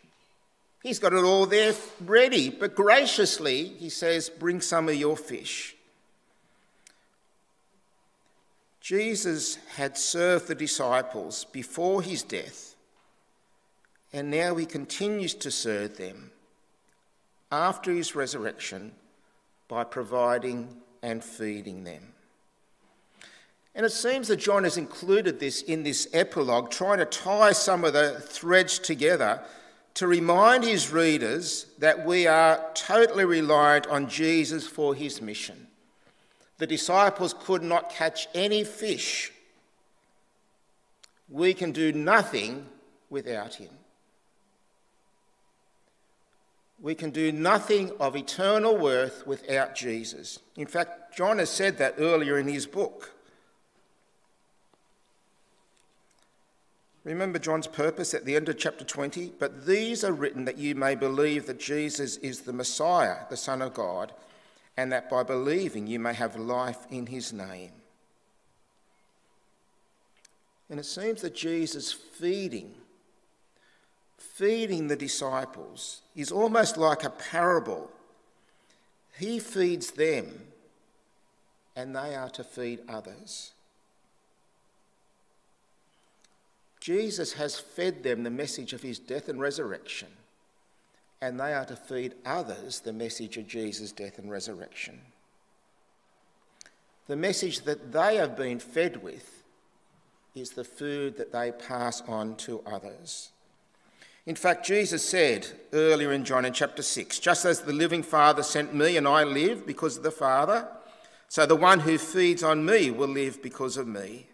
He's 0.85 1.01
got 1.01 1.13
it 1.13 1.25
all 1.25 1.47
there 1.47 1.75
ready, 2.01 2.49
but 2.49 2.77
graciously 2.77 3.65
he 3.65 3.89
says, 3.89 4.31
Bring 4.31 4.61
some 4.61 4.89
of 4.89 4.95
your 4.95 5.17
fish. 5.17 5.75
Jesus 8.81 9.57
had 9.77 9.97
served 9.99 10.49
the 10.49 10.55
disciples 10.55 11.45
before 11.45 12.03
his 12.03 12.23
death, 12.23 12.75
and 14.13 14.31
now 14.31 14.57
he 14.57 14.67
continues 14.67 15.35
to 15.35 15.51
serve 15.51 15.99
them 15.99 16.31
after 17.53 17.93
his 17.93 18.15
resurrection 18.15 18.93
by 19.69 19.85
providing 19.85 20.77
and 21.03 21.23
feeding 21.23 21.85
them. 21.85 22.15
And 23.75 23.87
it 23.87 23.93
seems 23.93 24.29
that 24.29 24.37
John 24.37 24.65
has 24.65 24.77
included 24.77 25.39
this 25.39 25.63
in 25.63 25.83
this 25.85 26.09
epilogue, 26.13 26.71
trying 26.71 26.99
to 26.99 27.05
tie 27.05 27.53
some 27.53 27.85
of 27.85 27.93
the 27.93 28.19
threads 28.19 28.79
together 28.79 29.43
to 29.95 30.07
remind 30.07 30.65
his 30.65 30.91
readers 30.91 31.67
that 31.79 32.05
we 32.05 32.27
are 32.27 32.65
totally 32.75 33.25
reliant 33.25 33.87
on 33.87 34.09
Jesus 34.09 34.67
for 34.67 34.95
his 34.95 35.21
mission. 35.21 35.67
The 36.61 36.67
disciples 36.67 37.35
could 37.35 37.62
not 37.62 37.88
catch 37.88 38.29
any 38.35 38.64
fish. 38.64 39.33
We 41.31 41.55
can 41.55 41.73
do 41.73 41.90
nothing 41.90 42.67
without 43.09 43.55
him. 43.55 43.71
We 46.79 46.95
can 46.95 47.12
do 47.12 47.33
nothing 47.33 47.93
of 47.99 48.14
eternal 48.14 48.76
worth 48.76 49.26
without 49.26 49.75
Jesus. 49.75 50.38
In 50.55 50.67
fact, 50.67 51.17
John 51.17 51.38
has 51.38 51.49
said 51.49 51.79
that 51.79 51.95
earlier 51.97 52.38
in 52.38 52.47
his 52.47 52.67
book. 52.67 53.14
Remember 57.05 57.38
John's 57.38 57.69
purpose 57.69 58.12
at 58.12 58.26
the 58.26 58.37
end 58.37 58.50
of 58.50 58.59
chapter 58.59 58.85
20? 58.85 59.33
But 59.38 59.64
these 59.64 60.05
are 60.05 60.12
written 60.12 60.45
that 60.45 60.59
you 60.59 60.75
may 60.75 60.95
believe 60.95 61.47
that 61.47 61.59
Jesus 61.59 62.19
is 62.19 62.43
the 62.43 62.52
Messiah, 62.52 63.21
the 63.31 63.37
Son 63.38 63.62
of 63.62 63.73
God, 63.73 64.12
and 64.81 64.93
that 64.93 65.11
by 65.11 65.23
believing 65.23 65.87
you 65.87 65.99
may 65.99 66.15
have 66.15 66.37
life 66.37 66.87
in 66.89 67.05
his 67.05 67.35
name. 67.35 67.73
And 70.71 70.81
it 70.81 70.87
seems 70.87 71.21
that 71.21 71.35
Jesus 71.35 71.93
feeding, 71.93 72.73
feeding 74.17 74.89
the 74.89 74.97
disciples 74.97 76.01
is 76.17 76.33
almost 76.33 76.79
like 76.79 77.05
a 77.05 77.11
parable. 77.11 77.91
He 79.19 79.39
feeds 79.39 79.91
them, 79.91 80.47
and 81.77 81.95
they 81.95 82.15
are 82.15 82.31
to 82.31 82.43
feed 82.43 82.79
others. 82.89 83.53
Jesus 86.81 87.35
has 87.35 87.59
fed 87.59 88.03
them 88.03 88.23
the 88.23 88.31
message 88.31 88.73
of 88.73 88.81
his 88.81 88.99
death 88.99 89.29
and 89.29 89.43
resurrection, 89.43 90.09
and 91.23 91.39
they 91.39 91.53
are 91.53 91.67
to 91.67 91.77
feed 91.77 92.15
others 92.25 92.81
the 92.81 92.93
message 92.93 93.37
of 93.37 93.47
Jesus' 93.47 93.93
death 93.93 94.19
and 94.19 94.31
resurrection. 94.31 95.00
The 97.09 97.17
message 97.17 97.61
that 97.62 97.93
they 97.93 98.17
have 98.17 98.37
been 98.37 98.59
fed 98.59 99.03
with 99.03 99.43
is 100.35 100.50
the 100.50 100.65
food 100.65 101.17
that 101.17 101.33
they 101.33 101.53
pass 101.53 102.00
on 102.03 102.37
to 102.37 102.62
others. 102.65 103.31
In 104.27 104.37
fact, 104.37 104.65
Jesus 104.65 105.07
said 105.07 105.47
earlier 105.73 106.12
in 106.12 106.25
John 106.25 106.45
in 106.45 106.53
chapter 106.53 106.83
6 106.83 107.19
just 107.19 107.45
as 107.45 107.62
the 107.62 107.73
living 107.73 108.03
Father 108.03 108.43
sent 108.43 108.75
me 108.75 108.97
and 108.97 109.09
I 109.09 109.25
live 109.25 109.67
because 109.67 109.97
of 109.97 110.03
the 110.03 110.11
Father, 110.11 110.69
So 111.31 111.47
the 111.47 111.55
one 111.55 111.79
who 111.79 111.97
feeds 111.97 112.43
on 112.43 112.65
me 112.65 112.91
will 112.91 113.09
live 113.09 113.41
because 113.41 113.77
of 113.77 113.87
me. 113.87 114.27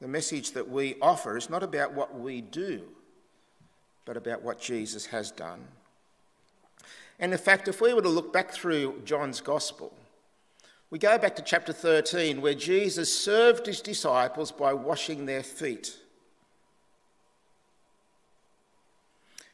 The 0.00 0.06
message 0.06 0.52
that 0.52 0.68
we 0.68 0.94
offer 1.02 1.36
is 1.36 1.50
not 1.50 1.64
about 1.64 1.92
what 1.92 2.16
we 2.16 2.40
do, 2.40 2.84
but 4.08 4.16
about 4.16 4.42
what 4.42 4.58
Jesus 4.58 5.04
has 5.04 5.30
done. 5.30 5.60
And 7.20 7.30
in 7.30 7.38
fact, 7.38 7.68
if 7.68 7.82
we 7.82 7.92
were 7.92 8.00
to 8.00 8.08
look 8.08 8.32
back 8.32 8.50
through 8.50 9.02
John's 9.04 9.42
Gospel, 9.42 9.92
we 10.88 10.98
go 10.98 11.18
back 11.18 11.36
to 11.36 11.42
chapter 11.42 11.74
13 11.74 12.40
where 12.40 12.54
Jesus 12.54 13.12
served 13.12 13.66
his 13.66 13.82
disciples 13.82 14.50
by 14.50 14.72
washing 14.72 15.26
their 15.26 15.42
feet. 15.42 15.98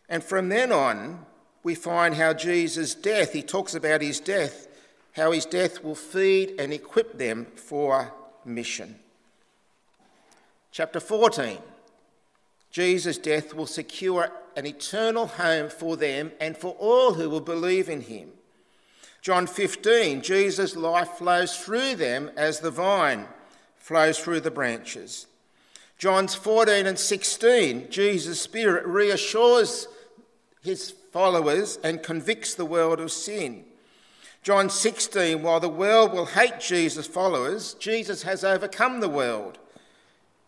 And 0.09 0.23
from 0.23 0.51
then 0.51 0.71
on, 0.71 1.27
we 1.65 1.75
find 1.75 2.15
how 2.15 2.33
Jesus' 2.33 2.95
death, 2.95 3.33
he 3.33 3.43
talks 3.43 3.75
about 3.75 4.03
his 4.03 4.21
death, 4.21 4.69
how 5.17 5.33
his 5.33 5.47
death 5.47 5.83
will 5.83 5.97
feed 5.97 6.61
and 6.61 6.73
equip 6.73 7.19
them 7.19 7.49
for 7.57 8.15
mission. 8.45 9.01
Chapter 10.71 11.01
14 11.01 11.59
Jesus' 12.71 13.19
death 13.19 13.55
will 13.55 13.67
secure 13.67 14.33
an 14.57 14.67
eternal 14.67 15.27
home 15.27 15.69
for 15.69 15.97
them 15.97 16.33
and 16.41 16.57
for 16.57 16.75
all 16.79 17.15
who 17.15 17.29
will 17.29 17.41
believe 17.41 17.89
in 17.89 18.03
him. 18.03 18.31
John 19.21 19.47
15, 19.47 20.23
Jesus' 20.23 20.77
life 20.77 21.09
flows 21.11 21.57
through 21.57 21.97
them 21.97 22.31
as 22.37 22.61
the 22.61 22.71
vine 22.71 23.27
flows 23.79 24.19
through 24.19 24.41
the 24.41 24.51
branches. 24.51 25.27
John's 25.99 26.35
14 26.35 26.87
and 26.87 26.99
16, 26.99 27.91
Jesus' 27.91 28.41
Spirit 28.41 28.87
reassures 28.87 29.89
his 30.63 30.91
followers 30.91 31.79
and 31.85 32.03
convicts 32.03 32.55
the 32.55 32.65
world 32.65 32.99
of 32.99 33.13
sin. 33.13 33.65
John 34.43 34.69
16, 34.69 35.43
while 35.43 35.61
the 35.61 35.69
world 35.69 36.13
will 36.13 36.27
hate 36.27 36.61
Jesus' 36.61 37.07
followers, 37.07 37.75
Jesus 37.75 38.25
has 38.25 38.45
overcome 38.45 39.01
the 39.01 39.09
world. 39.09 39.59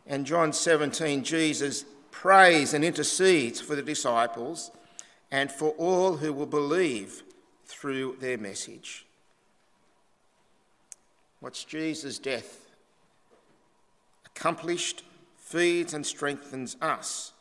And 0.07 0.27
John 0.27 0.53
17, 0.53 1.25
Jesus 1.25 1.85
prays 2.21 2.75
and 2.75 2.85
intercedes 2.85 3.61
for 3.61 3.77
the 3.77 3.83
disciples 3.83 4.71
and 5.31 5.51
for 5.51 5.71
all 5.73 6.17
who 6.17 6.33
will 6.33 6.47
believe 6.47 7.23
through 7.67 8.17
their 8.21 8.39
message. 8.39 9.05
What's 11.41 11.65
Jesus' 11.65 12.19
death 12.19 12.67
accomplished 14.25 15.03
feeds 15.37 15.95
and 15.95 16.05
strengthens 16.05 16.77
us 16.83 17.33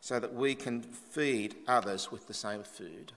so 0.00 0.20
that 0.20 0.34
we 0.34 0.54
can 0.54 0.82
feed 0.82 1.54
others 1.66 2.10
with 2.12 2.26
the 2.26 2.34
same 2.34 2.62
food. 2.62 3.12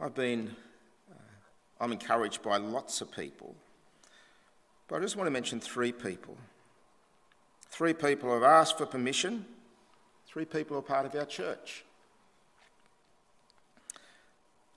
I've 0.00 0.14
been, 0.14 0.54
uh, 1.10 1.14
I'm 1.80 1.92
encouraged 1.92 2.42
by 2.42 2.56
lots 2.56 3.00
of 3.00 3.10
people, 3.10 3.54
but 4.88 4.96
I 4.96 5.00
just 5.00 5.16
want 5.16 5.26
to 5.26 5.30
mention 5.30 5.60
three 5.60 5.92
people. 5.92 6.36
Three 7.70 7.92
people 7.92 8.32
have 8.32 8.42
asked 8.42 8.78
for 8.78 8.86
permission 8.86 9.44
Three 10.28 10.44
people 10.44 10.76
are 10.76 10.82
part 10.82 11.06
of 11.06 11.14
our 11.14 11.24
church. 11.24 11.84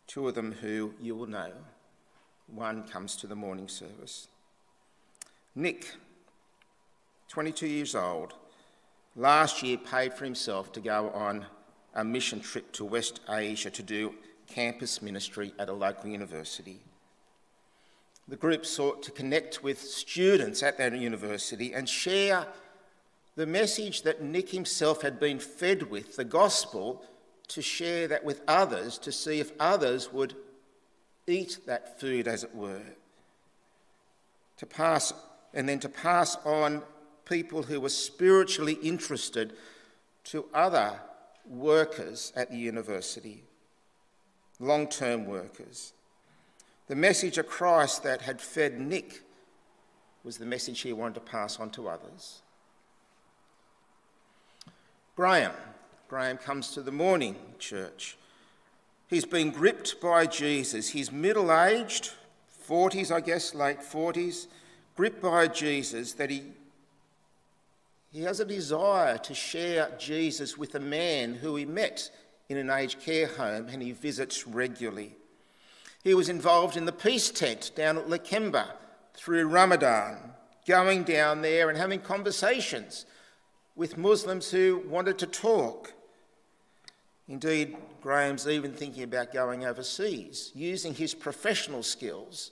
Two 0.08 0.30
of 0.30 0.34
them 0.34 0.54
who 0.54 0.94
you 1.00 1.14
will 1.14 1.28
know. 1.28 1.52
One 2.48 2.84
comes 2.88 3.18
to 3.18 3.28
the 3.28 3.36
morning 3.36 3.68
service. 3.68 4.30
Nick, 5.54 5.92
22 7.28 7.68
years 7.68 7.96
old, 7.96 8.34
last 9.18 9.62
year 9.62 9.78
paid 9.78 10.14
for 10.14 10.24
himself 10.24 10.72
to 10.72 10.80
go 10.80 11.10
on 11.10 11.46
a 11.94 12.06
mission 12.06 12.40
trip 12.40 12.72
to 12.72 12.86
West 12.86 13.20
Asia 13.30 13.70
to 13.70 13.84
do 13.84 14.16
campus 14.48 15.02
ministry 15.02 15.54
at 15.60 15.68
a 15.68 15.74
local 15.74 16.10
university. 16.10 16.80
The 18.32 18.38
group 18.38 18.66
sought 18.66 19.04
to 19.04 19.12
connect 19.12 19.62
with 19.62 19.82
students 19.82 20.64
at 20.64 20.78
that 20.78 20.98
university 20.98 21.74
and 21.74 21.88
share 21.88 22.48
the 23.36 23.46
message 23.46 24.04
that 24.04 24.22
Nick 24.22 24.52
himself 24.52 25.02
had 25.02 25.20
been 25.20 25.38
fed 25.38 25.92
with, 25.92 26.16
the 26.16 26.24
gospel, 26.24 27.04
to 27.50 27.62
share 27.62 28.08
that 28.08 28.24
with 28.24 28.40
others, 28.48 28.98
to 29.00 29.12
see 29.12 29.42
if 29.42 29.52
others 29.60 30.14
would 30.14 30.34
eat 31.28 31.60
that 31.66 32.00
food, 32.00 32.26
as 32.26 32.46
it 32.46 32.56
were. 32.56 32.96
To 34.60 34.66
pass, 34.66 35.12
and 35.54 35.68
then 35.68 35.80
to 35.80 35.90
pass 35.90 36.38
on 36.46 36.84
people 37.26 37.64
who 37.64 37.82
were 37.82 37.90
spiritually 37.90 38.78
interested 38.82 39.52
to 40.24 40.46
other 40.54 41.02
workers 41.46 42.32
at 42.38 42.50
the 42.50 42.58
university, 42.58 43.44
long 44.58 44.88
term 44.88 45.26
workers. 45.26 45.92
The 46.92 46.98
message 46.98 47.38
of 47.38 47.48
Christ 47.48 48.04
that 48.04 48.24
had 48.24 48.42
fed 48.42 48.78
Nick 48.78 49.22
was 50.26 50.38
the 50.38 50.46
message 50.46 50.82
he 50.82 50.92
wanted 50.92 51.14
to 51.14 51.20
pass 51.22 51.58
on 51.58 51.70
to 51.70 51.88
others. 51.88 52.42
Graham. 55.16 55.54
Graham 56.10 56.36
comes 56.36 56.72
to 56.72 56.82
the 56.82 56.92
morning 56.92 57.38
church. 57.60 58.18
He's 59.08 59.24
been 59.24 59.52
gripped 59.52 60.02
by 60.02 60.26
Jesus. 60.26 60.90
He's 60.90 61.14
middle 61.14 61.58
aged, 61.58 62.12
40s, 62.68 63.10
I 63.10 63.22
guess, 63.22 63.56
late 63.56 63.80
40s, 63.80 64.48
gripped 64.98 65.22
by 65.22 65.48
Jesus 65.48 66.12
that 66.16 66.30
he, 66.30 66.44
he 68.12 68.24
has 68.24 68.42
a 68.42 68.46
desire 68.46 69.18
to 69.20 69.34
share 69.34 69.90
Jesus 69.98 70.58
with 70.58 70.76
a 70.76 70.82
man 70.82 71.36
who 71.36 71.56
he 71.56 71.64
met 71.64 72.12
in 72.50 72.58
an 72.58 72.70
aged 72.70 73.00
care 73.00 73.28
home 73.28 73.70
and 73.70 73.82
he 73.82 73.94
visits 73.94 74.46
regularly. 74.46 75.16
He 76.04 76.14
was 76.14 76.30
involved 76.30 76.78
in 76.78 76.86
the 76.86 76.92
peace 76.92 77.30
tent 77.30 77.72
down 77.76 77.98
at 77.98 78.08
Lakemba 78.08 78.68
through 79.14 79.48
Ramadan, 79.48 80.34
going 80.68 81.04
down 81.04 81.42
there 81.42 81.70
and 81.70 81.78
having 81.78 82.00
conversations 82.00 83.06
with 83.76 83.98
Muslims 83.98 84.52
who 84.52 84.84
wanted 84.88 85.18
to 85.20 85.28
talk. 85.28 85.94
Indeed, 87.28 87.78
Graham's 88.02 88.48
even 88.48 88.74
thinking 88.74 89.04
about 89.04 89.32
going 89.32 89.64
overseas, 89.64 90.52
using 90.56 90.94
his 90.94 91.14
professional 91.14 91.84
skills 91.84 92.52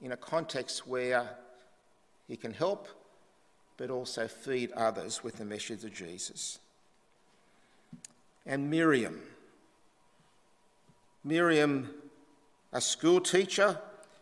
in 0.00 0.12
a 0.12 0.16
context 0.16 0.86
where 0.86 1.30
he 2.26 2.36
can 2.36 2.52
help 2.52 2.88
but 3.76 3.90
also 3.90 4.28
feed 4.28 4.70
others 4.72 5.24
with 5.24 5.36
the 5.36 5.44
message 5.44 5.84
of 5.84 5.92
Jesus. 5.92 6.58
And 8.44 8.70
Miriam. 8.70 9.20
Miriam, 11.24 11.88
a 12.72 12.80
school 12.80 13.20
teacher 13.20 13.78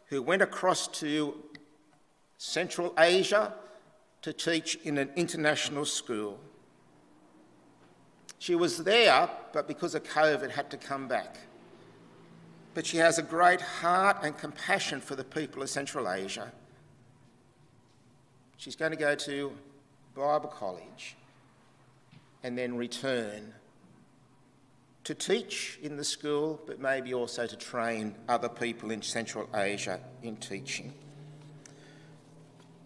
who 0.06 0.22
went 0.22 0.42
across 0.42 0.86
to 0.88 1.34
Central 2.36 2.94
Asia 2.98 3.54
to 4.22 4.32
teach 4.32 4.76
in 4.84 4.98
an 4.98 5.10
international 5.16 5.84
school. 5.84 6.38
She 8.38 8.54
was 8.54 8.78
there, 8.78 9.30
but 9.52 9.68
because 9.68 9.94
of 9.94 10.02
COVID, 10.02 10.50
had 10.50 10.70
to 10.70 10.76
come 10.76 11.08
back. 11.08 11.38
But 12.74 12.86
she 12.86 12.98
has 12.98 13.18
a 13.18 13.22
great 13.22 13.60
heart 13.60 14.18
and 14.22 14.36
compassion 14.36 15.00
for 15.00 15.14
the 15.14 15.24
people 15.24 15.62
of 15.62 15.70
Central 15.70 16.10
Asia. 16.10 16.52
She's 18.56 18.76
going 18.76 18.92
to 18.92 18.96
go 18.96 19.14
to 19.14 19.52
Bible 20.14 20.48
college 20.48 21.16
and 22.42 22.56
then 22.56 22.76
return 22.76 23.54
to 25.04 25.14
teach 25.14 25.78
in 25.82 25.96
the 25.96 26.04
school, 26.04 26.60
but 26.66 26.80
maybe 26.80 27.14
also 27.14 27.46
to 27.46 27.56
train 27.56 28.14
other 28.28 28.48
people 28.48 28.90
in 28.90 29.02
Central 29.02 29.48
Asia 29.54 30.00
in 30.22 30.36
teaching. 30.36 30.92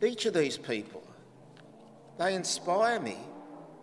Each 0.00 0.27
of 0.27 0.35
these 0.35 0.59
people 0.59 1.05
they 2.18 2.35
inspire 2.35 3.00
me 3.00 3.16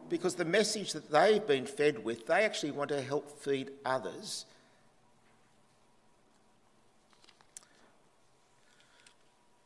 because 0.09 0.35
the 0.35 0.45
message 0.45 0.93
that 0.93 1.09
they've 1.09 1.45
been 1.45 1.65
fed 1.65 2.03
with, 2.03 2.27
they 2.27 2.43
actually 2.43 2.71
want 2.71 2.89
to 2.89 3.01
help 3.01 3.39
feed 3.39 3.71
others. 3.85 4.45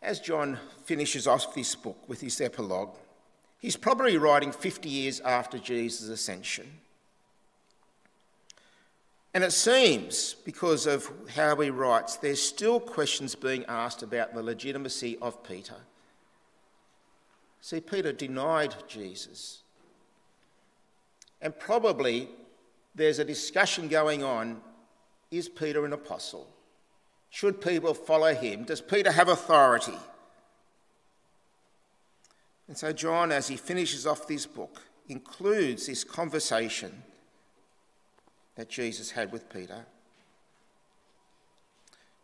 As 0.01 0.19
John 0.19 0.59
finishes 0.83 1.25
off 1.25 1.55
this 1.55 1.73
book 1.73 1.97
with 2.07 2.21
his 2.21 2.39
epilogue, 2.39 2.95
he's 3.59 3.75
probably 3.75 4.17
writing 4.17 4.51
50 4.51 4.87
years 4.87 5.19
after 5.21 5.57
Jesus' 5.57 6.09
ascension. 6.09 6.79
And 9.35 9.43
it 9.43 9.51
seems, 9.51 10.33
because 10.45 10.87
of 10.87 11.11
how 11.35 11.57
he 11.57 11.69
writes, 11.69 12.15
there's 12.15 12.41
still 12.41 12.79
questions 12.79 13.35
being 13.35 13.65
asked 13.65 14.01
about 14.01 14.33
the 14.33 14.41
legitimacy 14.41 15.17
of 15.21 15.43
Peter. 15.43 15.75
See, 17.59 17.81
Peter 17.81 18.13
denied 18.13 18.75
Jesus. 18.87 19.63
And 21.41 21.59
probably 21.59 22.29
there's 22.95 23.19
a 23.19 23.25
discussion 23.25 23.89
going 23.89 24.23
on 24.23 24.61
is 25.31 25.49
Peter 25.49 25.83
an 25.83 25.91
apostle? 25.91 26.47
Should 27.29 27.59
people 27.59 27.93
follow 27.93 28.33
him? 28.33 28.63
Does 28.63 28.79
Peter 28.79 29.11
have 29.11 29.27
authority? 29.27 29.99
And 32.69 32.77
so, 32.77 32.93
John, 32.93 33.33
as 33.33 33.49
he 33.49 33.57
finishes 33.57 34.07
off 34.07 34.29
this 34.29 34.45
book, 34.45 34.81
includes 35.09 35.87
this 35.87 36.05
conversation 36.05 37.03
that 38.55 38.69
Jesus 38.69 39.11
had 39.11 39.31
with 39.31 39.49
Peter. 39.49 39.85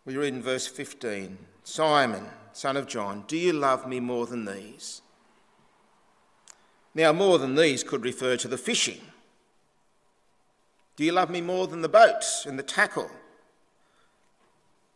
We 0.05 0.17
read 0.17 0.33
in 0.33 0.41
verse 0.41 0.67
15 0.67 1.37
Simon, 1.63 2.25
son 2.53 2.75
of 2.75 2.87
John, 2.87 3.23
do 3.27 3.37
you 3.37 3.53
love 3.53 3.87
me 3.87 3.99
more 3.99 4.25
than 4.25 4.45
these? 4.45 5.01
Now, 6.93 7.13
more 7.13 7.37
than 7.37 7.55
these 7.55 7.83
could 7.83 8.03
refer 8.03 8.35
to 8.37 8.47
the 8.47 8.57
fishing. 8.57 8.99
Do 10.97 11.05
you 11.05 11.13
love 11.13 11.29
me 11.29 11.39
more 11.39 11.67
than 11.67 11.81
the 11.81 11.89
boats 11.89 12.45
and 12.45 12.59
the 12.59 12.63
tackle? 12.63 13.09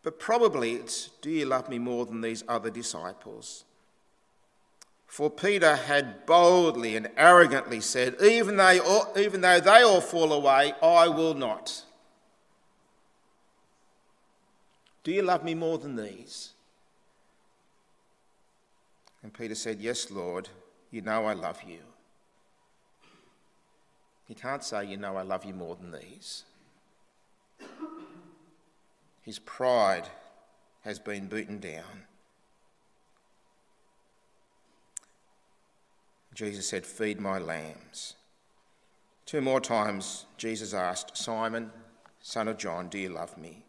But 0.04 0.20
probably 0.20 0.74
it's, 0.74 1.10
do 1.22 1.30
you 1.30 1.46
love 1.46 1.70
me 1.70 1.80
more 1.80 2.06
than 2.06 2.22
these 2.22 2.44
other 2.48 2.70
disciples? 2.70 3.64
For 5.08 5.30
Peter 5.30 5.76
had 5.76 6.26
boldly 6.26 6.96
and 6.96 7.10
arrogantly 7.16 7.80
said, 7.80 8.16
even 8.22 8.58
though, 8.58 9.14
even 9.18 9.42
though 9.42 9.60
they 9.60 9.82
all 9.82 10.02
fall 10.02 10.34
away, 10.34 10.74
I 10.82 11.08
will 11.08 11.34
not. 11.34 11.84
Do 15.04 15.12
you 15.12 15.22
love 15.22 15.44
me 15.44 15.54
more 15.54 15.78
than 15.78 15.96
these? 15.96 16.52
And 19.22 19.34
Peter 19.34 19.56
said, 19.56 19.80
Yes, 19.80 20.12
Lord, 20.12 20.50
you 20.92 21.02
know 21.02 21.26
I 21.26 21.34
love 21.34 21.62
you. 21.66 21.80
He 24.28 24.34
can't 24.34 24.64
say, 24.64 24.86
You 24.86 24.98
know 24.98 25.16
I 25.16 25.22
love 25.22 25.46
you 25.46 25.54
more 25.54 25.76
than 25.76 25.92
these. 25.92 26.44
His 29.22 29.40
pride 29.40 30.10
has 30.84 31.00
been 31.00 31.28
beaten 31.28 31.60
down. 31.60 32.06
Jesus 36.36 36.68
said, 36.68 36.86
Feed 36.86 37.20
my 37.20 37.40
lambs. 37.40 38.14
Two 39.26 39.42
more 39.42 39.62
times, 39.62 40.26
Jesus 40.38 40.74
asked, 40.74 41.18
Simon, 41.18 41.72
son 42.22 42.48
of 42.48 42.58
John, 42.58 42.90
do 42.90 43.00
you 43.00 43.10
love 43.10 43.38
me? 43.38 43.64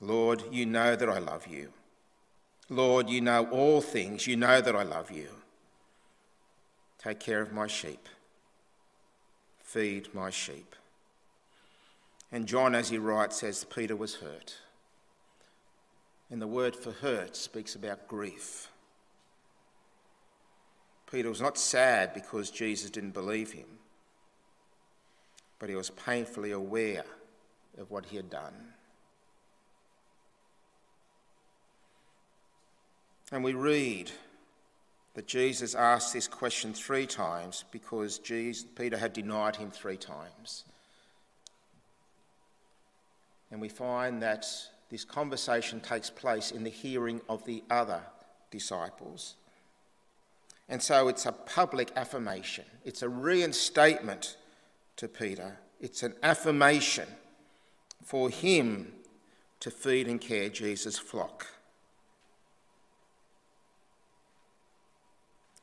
Lord, 0.00 0.42
you 0.50 0.66
know 0.66 0.94
that 0.96 1.08
I 1.08 1.18
love 1.18 1.46
you. 1.46 1.72
Lord, 2.68 3.08
you 3.08 3.20
know 3.20 3.46
all 3.46 3.80
things. 3.80 4.26
You 4.26 4.36
know 4.36 4.60
that 4.60 4.76
I 4.76 4.82
love 4.82 5.10
you. 5.10 5.28
Take 6.98 7.20
care 7.20 7.40
of 7.40 7.52
my 7.52 7.68
sheep. 7.68 8.08
Feed 9.62 10.12
my 10.12 10.30
sheep. 10.30 10.74
And 12.32 12.46
John, 12.46 12.74
as 12.74 12.88
he 12.88 12.98
writes, 12.98 13.36
says 13.36 13.64
Peter 13.64 13.94
was 13.94 14.16
hurt. 14.16 14.56
And 16.28 16.42
the 16.42 16.46
word 16.48 16.74
for 16.74 16.90
hurt 16.90 17.36
speaks 17.36 17.76
about 17.76 18.08
grief. 18.08 18.68
Peter 21.10 21.28
was 21.28 21.40
not 21.40 21.56
sad 21.56 22.12
because 22.14 22.50
Jesus 22.50 22.90
didn't 22.90 23.14
believe 23.14 23.52
him, 23.52 23.78
but 25.58 25.68
he 25.68 25.76
was 25.76 25.90
painfully 25.90 26.50
aware 26.50 27.04
of 27.78 27.90
what 27.90 28.06
he 28.06 28.16
had 28.16 28.30
done. 28.30 28.54
And 33.32 33.42
we 33.42 33.54
read 33.54 34.10
that 35.14 35.26
Jesus 35.26 35.74
asked 35.74 36.12
this 36.12 36.28
question 36.28 36.74
three 36.74 37.06
times 37.06 37.64
because 37.70 38.18
Jesus, 38.18 38.64
Peter 38.76 38.98
had 38.98 39.12
denied 39.12 39.56
him 39.56 39.70
three 39.70 39.96
times. 39.96 40.64
And 43.50 43.60
we 43.60 43.68
find 43.68 44.22
that 44.22 44.46
this 44.90 45.04
conversation 45.04 45.80
takes 45.80 46.10
place 46.10 46.50
in 46.50 46.64
the 46.64 46.70
hearing 46.70 47.20
of 47.28 47.44
the 47.44 47.64
other 47.70 48.02
disciples. 48.50 49.36
And 50.68 50.82
so 50.82 51.08
it's 51.08 51.26
a 51.26 51.32
public 51.32 51.92
affirmation, 51.96 52.64
it's 52.84 53.02
a 53.02 53.08
reinstatement 53.08 54.36
to 54.96 55.08
Peter, 55.08 55.58
it's 55.80 56.02
an 56.02 56.14
affirmation 56.22 57.06
for 58.02 58.30
him 58.30 58.92
to 59.60 59.70
feed 59.70 60.08
and 60.08 60.20
care 60.20 60.48
Jesus' 60.48 60.98
flock. 60.98 61.46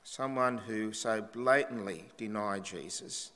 Someone 0.04 0.60
who 0.60 0.94
so 0.94 1.22
blatantly 1.22 2.06
denied 2.18 2.64
Jesus, 2.64 3.32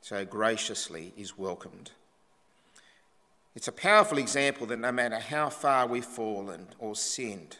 so 0.00 0.24
graciously 0.24 1.12
is 1.16 1.36
welcomed. 1.36 1.90
It's 3.54 3.68
a 3.68 3.72
powerful 3.72 4.18
example 4.18 4.66
that 4.66 4.78
no 4.78 4.92
matter 4.92 5.18
how 5.18 5.48
far 5.50 5.86
we've 5.86 6.04
fallen 6.04 6.68
or 6.78 6.94
sinned, 6.94 7.56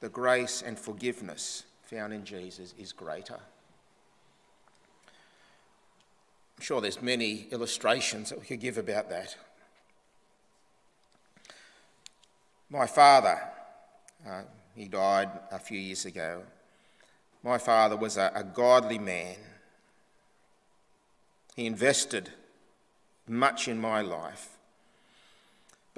the 0.00 0.08
grace 0.08 0.62
and 0.62 0.78
forgiveness 0.78 1.64
found 1.82 2.12
in 2.12 2.24
Jesus 2.24 2.74
is 2.78 2.92
greater. 2.92 3.40
I'm 6.56 6.62
sure 6.62 6.80
there's 6.80 7.00
many 7.00 7.46
illustrations 7.50 8.30
that 8.30 8.38
we 8.38 8.44
could 8.44 8.60
give 8.60 8.78
about 8.78 9.08
that. 9.10 9.36
My 12.70 12.86
father, 12.86 13.40
uh, 14.28 14.42
he 14.74 14.86
died 14.88 15.30
a 15.50 15.58
few 15.58 15.78
years 15.78 16.04
ago. 16.04 16.42
My 17.42 17.58
father 17.58 17.96
was 17.96 18.16
a, 18.16 18.30
a 18.34 18.44
godly 18.44 18.98
man. 18.98 19.36
He 21.56 21.66
invested 21.66 22.30
much 23.26 23.68
in 23.68 23.80
my 23.80 24.00
life. 24.00 24.57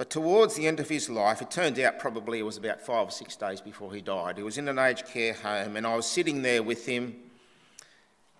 But 0.01 0.09
towards 0.09 0.55
the 0.55 0.65
end 0.65 0.79
of 0.79 0.89
his 0.89 1.11
life, 1.11 1.43
it 1.43 1.51
turned 1.51 1.77
out 1.77 1.99
probably 1.99 2.39
it 2.39 2.41
was 2.41 2.57
about 2.57 2.81
five 2.81 3.09
or 3.09 3.11
six 3.11 3.35
days 3.35 3.61
before 3.61 3.93
he 3.93 4.01
died. 4.01 4.35
He 4.35 4.41
was 4.41 4.57
in 4.57 4.67
an 4.67 4.79
aged 4.79 5.05
care 5.05 5.33
home, 5.33 5.77
and 5.77 5.85
I 5.85 5.95
was 5.95 6.07
sitting 6.07 6.41
there 6.41 6.63
with 6.63 6.87
him, 6.87 7.15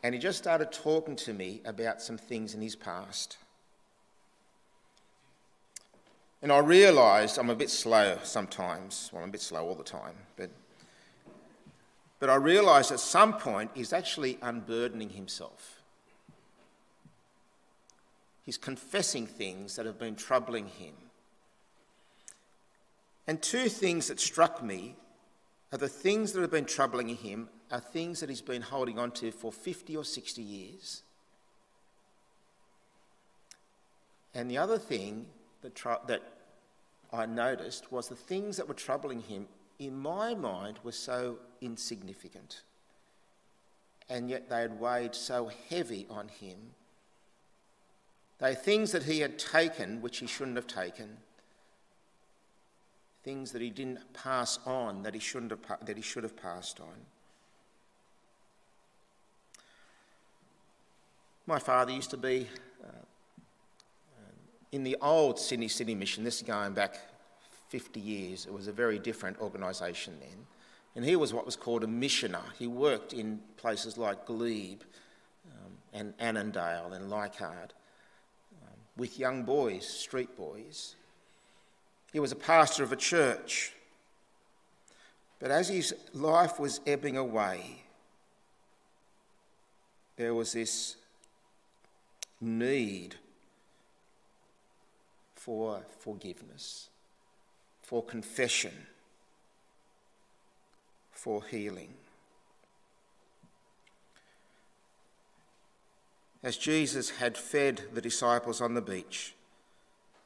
and 0.01 0.15
he 0.15 0.19
just 0.19 0.39
started 0.39 0.71
talking 0.71 1.15
to 1.17 1.33
me 1.33 1.61
about 1.63 2.01
some 2.01 2.17
things 2.17 2.55
in 2.55 2.61
his 2.61 2.75
past. 2.75 3.37
And 6.41 6.51
I 6.51 6.57
realised 6.57 7.37
I'm 7.37 7.51
a 7.51 7.55
bit 7.55 7.69
slow 7.69 8.17
sometimes. 8.23 9.11
Well, 9.13 9.21
I'm 9.21 9.29
a 9.29 9.31
bit 9.31 9.41
slow 9.41 9.63
all 9.63 9.75
the 9.75 9.83
time, 9.83 10.15
but, 10.37 10.49
but 12.19 12.31
I 12.31 12.37
realised 12.37 12.91
at 12.91 12.99
some 12.99 13.33
point 13.33 13.69
he's 13.75 13.93
actually 13.93 14.39
unburdening 14.41 15.11
himself. 15.11 15.79
He's 18.47 18.57
confessing 18.57 19.27
things 19.27 19.75
that 19.75 19.85
have 19.85 19.99
been 19.99 20.15
troubling 20.15 20.65
him. 20.65 20.93
And 23.27 23.41
two 23.41 23.69
things 23.69 24.07
that 24.07 24.19
struck 24.19 24.63
me 24.63 24.95
are 25.71 25.77
the 25.77 25.87
things 25.87 26.33
that 26.33 26.41
have 26.41 26.51
been 26.51 26.65
troubling 26.65 27.09
him 27.09 27.49
are 27.71 27.79
things 27.79 28.19
that 28.19 28.29
he's 28.29 28.41
been 28.41 28.61
holding 28.61 28.99
on 28.99 29.11
to 29.11 29.31
for 29.31 29.51
50 29.51 29.95
or 29.95 30.03
60 30.03 30.41
years. 30.41 31.03
And 34.33 34.49
the 34.49 34.57
other 34.57 34.77
thing 34.77 35.27
that, 35.61 35.75
tr- 35.75 36.05
that 36.07 36.21
I 37.13 37.25
noticed 37.25 37.91
was 37.91 38.07
the 38.07 38.15
things 38.15 38.57
that 38.57 38.67
were 38.67 38.73
troubling 38.73 39.21
him, 39.21 39.47
in 39.79 39.95
my 39.97 40.33
mind, 40.33 40.79
were 40.83 40.91
so 40.91 41.37
insignificant. 41.61 42.61
And 44.09 44.29
yet 44.29 44.49
they 44.49 44.61
had 44.61 44.79
weighed 44.79 45.15
so 45.15 45.51
heavy 45.69 46.05
on 46.09 46.27
him. 46.27 46.57
They 48.39 48.51
are 48.51 48.55
things 48.55 48.91
that 48.91 49.03
he 49.03 49.19
had 49.19 49.39
taken 49.39 50.01
which 50.01 50.17
he 50.17 50.27
shouldn't 50.27 50.57
have 50.57 50.67
taken 50.67 51.17
things 53.23 53.51
that 53.51 53.61
he 53.61 53.69
didn't 53.69 53.99
pass 54.13 54.59
on 54.65 55.03
that 55.03 55.13
he, 55.13 55.19
shouldn't 55.19 55.51
have, 55.51 55.85
that 55.85 55.95
he 55.95 56.01
should 56.01 56.23
have 56.23 56.35
passed 56.35 56.79
on. 56.79 57.05
My 61.45 61.59
father 61.59 61.91
used 61.91 62.11
to 62.11 62.17
be 62.17 62.47
uh, 62.83 62.87
in 64.71 64.83
the 64.83 64.95
old 65.01 65.39
Sydney 65.39 65.67
City 65.67 65.95
Mission, 65.95 66.23
this 66.23 66.37
is 66.37 66.43
going 66.43 66.73
back 66.73 66.97
50 67.69 67.99
years. 67.99 68.45
It 68.45 68.53
was 68.53 68.67
a 68.67 68.71
very 68.71 68.99
different 68.99 69.39
organisation 69.39 70.17
then. 70.19 70.45
And 70.95 71.05
he 71.05 71.15
was 71.15 71.33
what 71.33 71.45
was 71.45 71.55
called 71.55 71.83
a 71.83 71.87
missioner. 71.87 72.43
He 72.59 72.67
worked 72.67 73.13
in 73.13 73.39
places 73.57 73.97
like 73.97 74.25
Glebe 74.25 74.81
um, 75.47 75.71
and 75.93 76.13
Annandale 76.19 76.93
and 76.93 77.09
Leichhardt 77.09 77.73
um, 78.61 78.77
with 78.97 79.17
young 79.17 79.43
boys, 79.43 79.87
street 79.87 80.35
boys. 80.35 80.95
He 82.11 82.19
was 82.19 82.31
a 82.31 82.35
pastor 82.35 82.83
of 82.83 82.91
a 82.91 82.97
church. 82.97 83.73
But 85.39 85.51
as 85.51 85.69
his 85.69 85.95
life 86.13 86.59
was 86.59 86.81
ebbing 86.85 87.17
away, 87.17 87.83
there 90.17 90.33
was 90.33 90.53
this 90.53 90.97
need 92.39 93.15
for 95.35 95.83
forgiveness, 95.99 96.89
for 97.81 98.03
confession, 98.03 98.85
for 101.11 101.43
healing. 101.43 101.95
As 106.43 106.57
Jesus 106.57 107.11
had 107.11 107.37
fed 107.37 107.81
the 107.93 108.01
disciples 108.01 108.61
on 108.61 108.73
the 108.73 108.81
beach, 108.81 109.33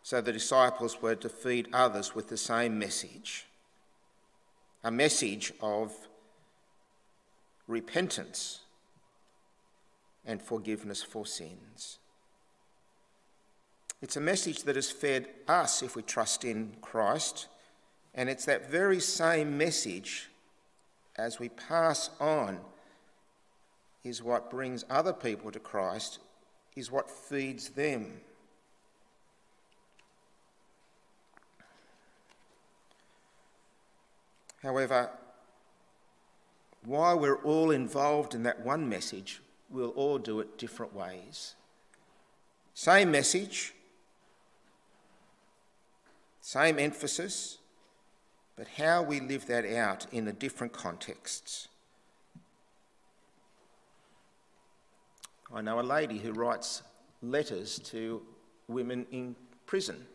so 0.05 0.21
the 0.21 0.31
disciples 0.31 1.01
were 1.01 1.15
to 1.15 1.27
feed 1.27 1.67
others 1.73 2.13
with 2.13 2.29
the 2.29 2.37
same 2.37 2.77
message 2.77 3.47
a 4.83 4.91
message 4.91 5.51
of 5.61 5.91
repentance, 7.67 8.59
and 10.27 10.39
forgiveness 10.39 11.01
for 11.01 11.25
sins. 11.25 11.97
It's 13.99 14.15
a 14.15 14.21
message 14.21 14.61
that 14.63 14.75
has 14.75 14.91
fed 14.91 15.27
us 15.47 15.81
if 15.81 15.95
we 15.95 16.03
trust 16.03 16.45
in 16.45 16.75
Christ, 16.81 17.47
and 18.13 18.29
it's 18.29 18.45
that 18.45 18.69
very 18.69 18.99
same 18.99 19.57
message 19.57 20.29
as 21.15 21.39
we 21.39 21.49
pass 21.49 22.11
on 22.19 22.59
is 24.03 24.21
what 24.21 24.51
brings 24.51 24.85
other 24.87 25.13
people 25.13 25.51
to 25.51 25.59
Christ, 25.59 26.19
is 26.75 26.91
what 26.91 27.09
feeds 27.09 27.69
them. 27.69 28.21
However, 34.65 35.11
while 36.83 37.19
we're 37.19 37.37
all 37.43 37.69
involved 37.69 38.33
in 38.33 38.41
that 38.43 38.65
one 38.65 38.89
message, 38.89 39.39
we'll 39.69 39.91
all 39.91 40.17
do 40.17 40.39
it 40.39 40.57
different 40.57 40.95
ways. 40.95 41.53
Same 42.73 43.11
message, 43.11 43.75
same 46.41 46.79
emphasis, 46.79 47.59
but 48.55 48.67
how 48.79 49.03
we 49.03 49.19
live 49.19 49.45
that 49.45 49.65
out 49.65 50.07
in 50.11 50.25
the 50.25 50.33
different 50.33 50.73
contexts. 50.73 51.67
I 55.53 55.61
know 55.61 55.79
a 55.79 55.81
lady 55.81 56.17
who 56.17 56.31
writes 56.31 56.81
letters 57.21 57.77
to 57.91 58.19
women 58.67 59.05
in 59.11 59.35
prison. 59.67 60.07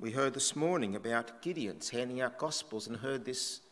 We 0.00 0.12
heard 0.12 0.34
this 0.34 0.54
morning 0.54 0.94
about 0.94 1.42
Gideon's 1.42 1.90
handing 1.90 2.20
out 2.20 2.38
gospels 2.38 2.86
and 2.86 2.98
heard 2.98 3.24
this 3.24 3.62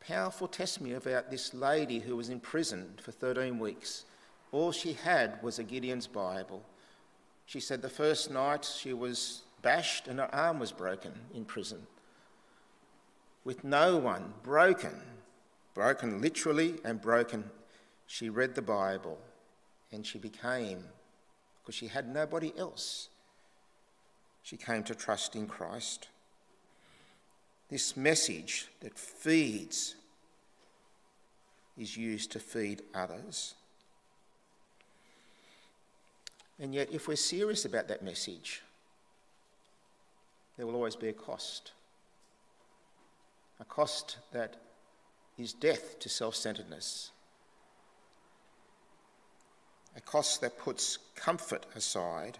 powerful 0.00 0.48
testimony 0.48 0.94
about 0.94 1.30
this 1.30 1.54
lady 1.54 2.00
who 2.00 2.16
was 2.16 2.30
imprisoned 2.30 3.00
for 3.00 3.12
13 3.12 3.60
weeks. 3.60 4.06
All 4.50 4.72
she 4.72 4.94
had 4.94 5.40
was 5.40 5.60
a 5.60 5.62
Gideon's 5.62 6.08
Bible. 6.08 6.64
She 7.46 7.60
said 7.60 7.80
the 7.80 7.88
first 7.88 8.28
night 8.28 8.64
she 8.64 8.92
was 8.92 9.42
bashed 9.62 10.08
and 10.08 10.18
her 10.18 10.34
arm 10.34 10.58
was 10.58 10.72
broken 10.72 11.12
in 11.32 11.44
prison. 11.44 11.86
With 13.44 13.62
no 13.62 13.98
one, 13.98 14.34
broken, 14.42 15.00
broken 15.74 16.20
literally 16.20 16.80
and 16.84 17.00
broken, 17.00 17.44
she 18.04 18.28
read 18.28 18.56
the 18.56 18.62
Bible 18.62 19.20
and 19.92 20.04
she 20.04 20.18
became, 20.18 20.86
because 21.62 21.76
she 21.76 21.86
had 21.86 22.12
nobody 22.12 22.52
else 22.58 23.09
she 24.42 24.56
came 24.56 24.82
to 24.84 24.94
trust 24.94 25.36
in 25.36 25.46
Christ. 25.46 26.08
This 27.68 27.96
message 27.96 28.68
that 28.80 28.98
feeds 28.98 29.94
is 31.78 31.96
used 31.96 32.32
to 32.32 32.40
feed 32.40 32.82
others. 32.94 33.54
And 36.58 36.74
yet, 36.74 36.92
if 36.92 37.08
we're 37.08 37.16
serious 37.16 37.64
about 37.64 37.88
that 37.88 38.02
message, 38.02 38.60
there 40.56 40.66
will 40.66 40.74
always 40.74 40.96
be 40.96 41.08
a 41.08 41.12
cost. 41.12 41.72
A 43.60 43.64
cost 43.64 44.18
that 44.32 44.56
is 45.38 45.52
death 45.54 45.98
to 46.00 46.08
self 46.08 46.34
centeredness. 46.34 47.12
A 49.96 50.00
cost 50.00 50.40
that 50.42 50.58
puts 50.58 50.98
comfort 51.14 51.64
aside 51.74 52.38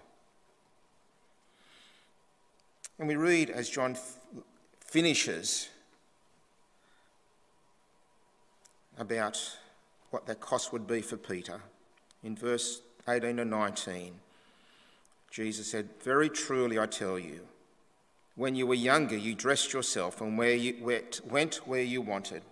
and 3.00 3.08
we 3.08 3.16
read 3.16 3.48
as 3.48 3.70
John 3.70 3.96
finishes 4.78 5.70
about 8.98 9.56
what 10.10 10.26
that 10.26 10.40
cost 10.40 10.70
would 10.74 10.86
be 10.86 11.00
for 11.00 11.16
Peter. 11.16 11.62
In 12.22 12.36
verse 12.36 12.82
18 13.08 13.38
and 13.38 13.50
19, 13.50 14.12
Jesus 15.30 15.70
said, 15.70 15.88
Very 16.02 16.28
truly 16.28 16.78
I 16.78 16.84
tell 16.84 17.18
you, 17.18 17.40
when 18.36 18.54
you 18.54 18.66
were 18.66 18.74
younger, 18.74 19.16
you 19.16 19.34
dressed 19.34 19.72
yourself 19.72 20.20
and 20.20 20.36
where 20.36 20.54
you 20.54 20.76
went, 20.84 21.22
went 21.24 21.66
where 21.66 21.82
you 21.82 22.02
wanted. 22.02 22.42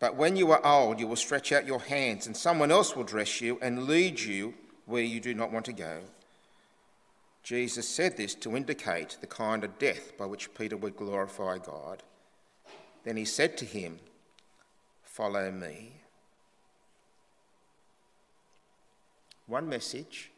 But 0.00 0.16
when 0.16 0.34
you 0.34 0.50
are 0.50 0.66
old, 0.66 0.98
you 0.98 1.06
will 1.06 1.14
stretch 1.14 1.52
out 1.52 1.66
your 1.66 1.80
hands, 1.80 2.26
and 2.26 2.36
someone 2.36 2.72
else 2.72 2.96
will 2.96 3.04
dress 3.04 3.40
you 3.40 3.60
and 3.62 3.84
lead 3.84 4.18
you 4.18 4.54
where 4.86 5.04
you 5.04 5.20
do 5.20 5.34
not 5.34 5.52
want 5.52 5.66
to 5.66 5.72
go. 5.72 6.00
Jesus 7.44 7.86
said 7.86 8.16
this 8.16 8.34
to 8.36 8.56
indicate 8.56 9.18
the 9.20 9.26
kind 9.26 9.64
of 9.64 9.78
death 9.78 10.16
by 10.16 10.24
which 10.24 10.54
Peter 10.54 10.78
would 10.78 10.96
glorify 10.96 11.58
God. 11.58 12.02
Then 13.04 13.18
he 13.18 13.26
said 13.26 13.58
to 13.58 13.66
him, 13.66 13.98
Follow 15.02 15.52
me. 15.52 15.92
One 19.46 19.68
message, 19.68 20.30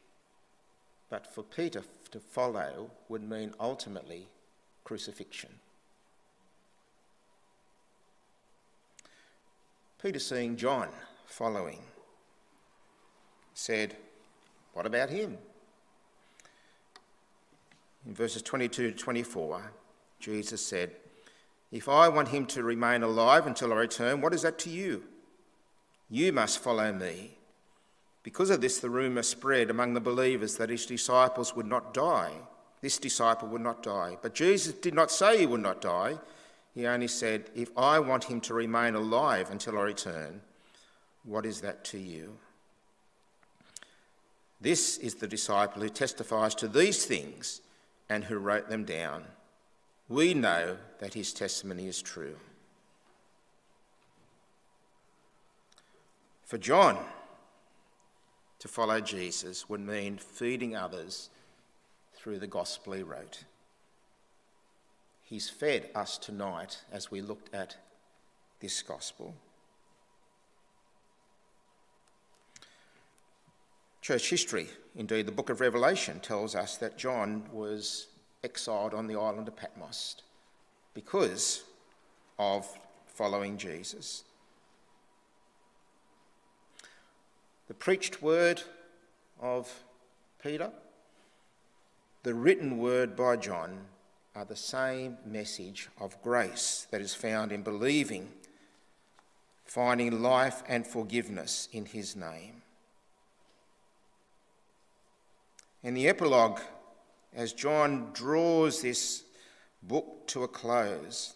but 1.09 1.33
for 1.33 1.45
Peter 1.45 1.83
to 2.11 2.19
follow 2.19 2.91
would 3.09 3.23
mean 3.23 3.55
ultimately 3.61 4.27
crucifixion. 4.83 5.61
Peter, 10.03 10.19
seeing 10.19 10.57
John 10.57 10.89
following, 11.25 11.83
said, 13.55 13.95
What 14.73 14.87
about 14.87 15.11
him? 15.11 15.39
In 18.07 18.15
verses 18.15 18.43
22 18.43 18.93
to 18.93 18.97
24, 18.97 19.73
Jesus 20.21 20.65
said, 20.65 20.93
If 21.73 21.89
I 21.89 22.09
want 22.09 22.29
him 22.29 22.47
to 22.47 22.63
remain 22.63 23.03
alive 23.03 23.47
until 23.47 23.73
I 23.73 23.77
return, 23.77 24.21
what 24.21 24.33
is 24.33 24.43
that 24.43 24.59
to 24.61 24.71
you? 24.71 25.03
You 26.09 26.33
must 26.33 26.61
follow 26.61 26.93
me. 26.93 27.33
Because 28.23 28.51
of 28.51 28.61
this, 28.61 28.79
the 28.79 28.91
rumour 28.91 29.23
spread 29.23 29.71
among 29.71 29.95
the 29.95 30.01
believers 30.01 30.57
that 30.57 30.71
his 30.71 30.87
disciples 30.87 31.55
would 31.57 31.67
not 31.67 31.93
die. 31.93 32.33
This 32.81 32.99
disciple 32.99 33.49
would 33.49 33.61
not 33.61 33.83
die. 33.83 34.17
But 34.23 34.35
Jesus 34.35 34.75
did 34.75 34.95
not 34.95 35.11
say 35.11 35.39
he 35.39 35.47
would 35.47 35.63
not 35.63 35.81
die. 35.81 36.19
He 36.75 36.87
only 36.87 37.09
said, 37.09 37.51
If 37.55 37.71
I 37.77 37.99
want 37.99 38.25
him 38.25 38.41
to 38.43 38.55
remain 38.55 38.95
alive 38.95 39.51
until 39.51 39.79
I 39.79 39.83
return, 39.83 40.43
what 41.25 41.47
is 41.47 41.61
that 41.63 41.85
to 41.87 41.99
you? 41.99 42.37
This 44.61 44.97
is 44.99 45.17
the 45.17 45.27
disciple 45.27 45.83
who 45.83 45.89
testifies 45.89 46.55
to 46.57 46.69
these 46.69 47.05
things 47.05 47.61
and 48.09 48.25
who 48.25 48.39
wrote 48.39 48.69
them 48.69 48.85
down. 48.85 49.25
We 50.09 50.35
know 50.35 50.77
that 51.01 51.15
his 51.15 51.33
testimony 51.33 51.89
is 51.89 52.01
true. 52.01 52.37
For 56.45 56.59
John, 56.59 56.99
to 58.61 58.69
follow 58.69 59.01
Jesus 59.01 59.69
would 59.69 59.81
mean 59.81 60.17
feeding 60.17 60.77
others 60.77 61.31
through 62.15 62.39
the 62.39 62.47
gospel 62.47 62.93
he 62.93 63.03
wrote. 63.03 63.45
He's 65.23 65.51
fed 65.51 65.91
us 65.95 66.19
tonight 66.19 66.83
as 66.93 67.11
we 67.11 67.21
looked 67.21 67.53
at 67.53 67.77
this 68.61 68.81
gospel. 68.83 69.35
Church 74.07 74.31
history, 74.31 74.69
indeed, 74.95 75.27
the 75.27 75.33
book 75.33 75.51
of 75.51 75.61
Revelation 75.61 76.21
tells 76.21 76.55
us 76.55 76.77
that 76.77 76.97
John 76.97 77.43
was 77.51 78.07
exiled 78.45 78.95
on 78.95 79.09
the 79.09 79.19
island 79.19 79.49
of 79.49 79.57
Patmos 79.57 80.23
because 80.95 81.65
of 82.39 82.69
following 83.09 83.59
Jesus. 83.59 84.23
The 87.67 87.75
preached 87.75 88.23
word 88.23 88.63
of 89.41 89.83
Peter, 90.41 90.71
the 92.23 92.35
written 92.35 92.79
word 92.79 93.17
by 93.17 93.35
John 93.35 93.87
are 94.37 94.45
the 94.45 94.55
same 94.55 95.17
message 95.27 95.89
of 95.99 96.23
grace 96.23 96.87
that 96.93 97.01
is 97.01 97.13
found 97.13 97.51
in 97.51 97.63
believing, 97.63 98.29
finding 99.65 100.23
life 100.23 100.63
and 100.69 100.87
forgiveness 100.87 101.69
in 101.73 101.87
his 101.87 102.15
name. 102.15 102.63
In 105.87 105.95
the 105.95 106.09
epilogue, 106.09 106.59
as 107.33 107.53
John 107.53 108.11
draws 108.13 108.83
this 108.83 109.23
book 109.85 110.27
to 110.27 110.43
a 110.43 110.49
close, 110.49 111.35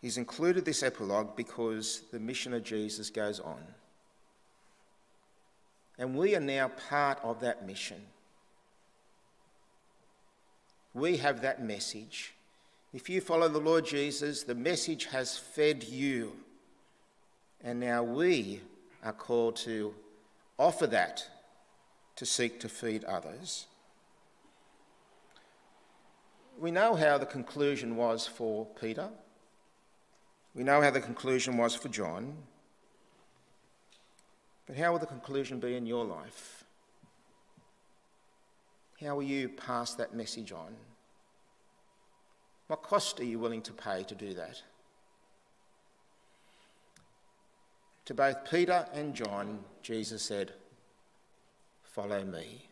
he's 0.00 0.16
included 0.16 0.64
this 0.64 0.82
epilogue 0.82 1.36
because 1.36 2.04
the 2.10 2.18
mission 2.18 2.54
of 2.54 2.64
Jesus 2.64 3.10
goes 3.10 3.38
on. 3.40 3.62
And 5.98 6.16
we 6.16 6.34
are 6.34 6.40
now 6.40 6.68
part 6.88 7.18
of 7.22 7.40
that 7.40 7.66
mission. 7.66 8.00
We 10.94 11.18
have 11.18 11.42
that 11.42 11.62
message. 11.62 12.32
If 12.94 13.10
you 13.10 13.20
follow 13.20 13.48
the 13.48 13.58
Lord 13.58 13.84
Jesus, 13.84 14.44
the 14.44 14.54
message 14.54 15.04
has 15.12 15.36
fed 15.36 15.84
you. 15.84 16.32
And 17.62 17.80
now 17.80 18.02
we 18.02 18.60
are 19.04 19.12
called 19.12 19.56
to 19.56 19.94
offer 20.58 20.86
that 20.88 21.28
to 22.16 22.26
seek 22.26 22.60
to 22.60 22.68
feed 22.68 23.04
others. 23.04 23.66
we 26.60 26.70
know 26.70 26.94
how 26.94 27.16
the 27.16 27.26
conclusion 27.26 27.96
was 27.96 28.26
for 28.26 28.66
Peter. 28.78 29.08
We 30.54 30.62
know 30.62 30.82
how 30.82 30.90
the 30.90 31.00
conclusion 31.00 31.56
was 31.56 31.74
for 31.74 31.88
John. 31.88 32.36
But 34.66 34.76
how 34.76 34.92
will 34.92 34.98
the 34.98 35.06
conclusion 35.06 35.58
be 35.58 35.74
in 35.74 35.86
your 35.86 36.04
life? 36.04 36.64
How 39.00 39.16
will 39.16 39.22
you 39.22 39.48
pass 39.48 39.94
that 39.94 40.14
message 40.14 40.52
on? 40.52 40.76
What 42.66 42.82
cost 42.82 43.18
are 43.20 43.24
you 43.24 43.38
willing 43.38 43.62
to 43.62 43.72
pay 43.72 44.02
to 44.04 44.14
do 44.14 44.34
that? 44.34 44.62
To 48.10 48.14
both 48.14 48.50
Peter 48.50 48.88
and 48.92 49.14
John, 49.14 49.60
Jesus 49.84 50.20
said, 50.20 50.52
Follow 51.84 52.24
me. 52.24 52.66